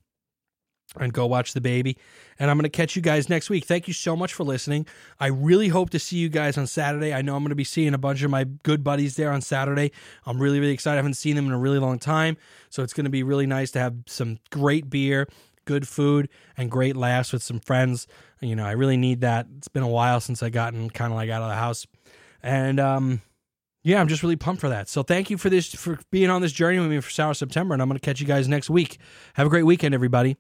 [1.00, 1.98] and go watch the baby.
[2.40, 3.66] And I'm to catch you guys next week.
[3.66, 4.86] Thank you so much for listening.
[5.20, 7.14] I really hope to see you guys on Saturday.
[7.14, 9.92] I know I'm to be seeing a bunch of my good buddies there on Saturday.
[10.26, 10.96] I'm really, really excited.
[10.96, 12.38] I haven't seen them in a really long time.
[12.70, 15.28] So it's to be really nice to have some great beer,
[15.66, 18.08] good food, and great laughs with some friends.
[18.42, 19.48] You know, I really need that.
[19.58, 21.86] It's been a while since I gotten kind of like out of the house.
[22.42, 23.22] And, um,
[23.84, 24.88] yeah, I'm just really pumped for that.
[24.88, 27.74] So thank you for this for being on this journey with me for Sour September,
[27.74, 28.98] and I'm going to catch you guys next week.
[29.34, 30.38] Have a great weekend, everybody.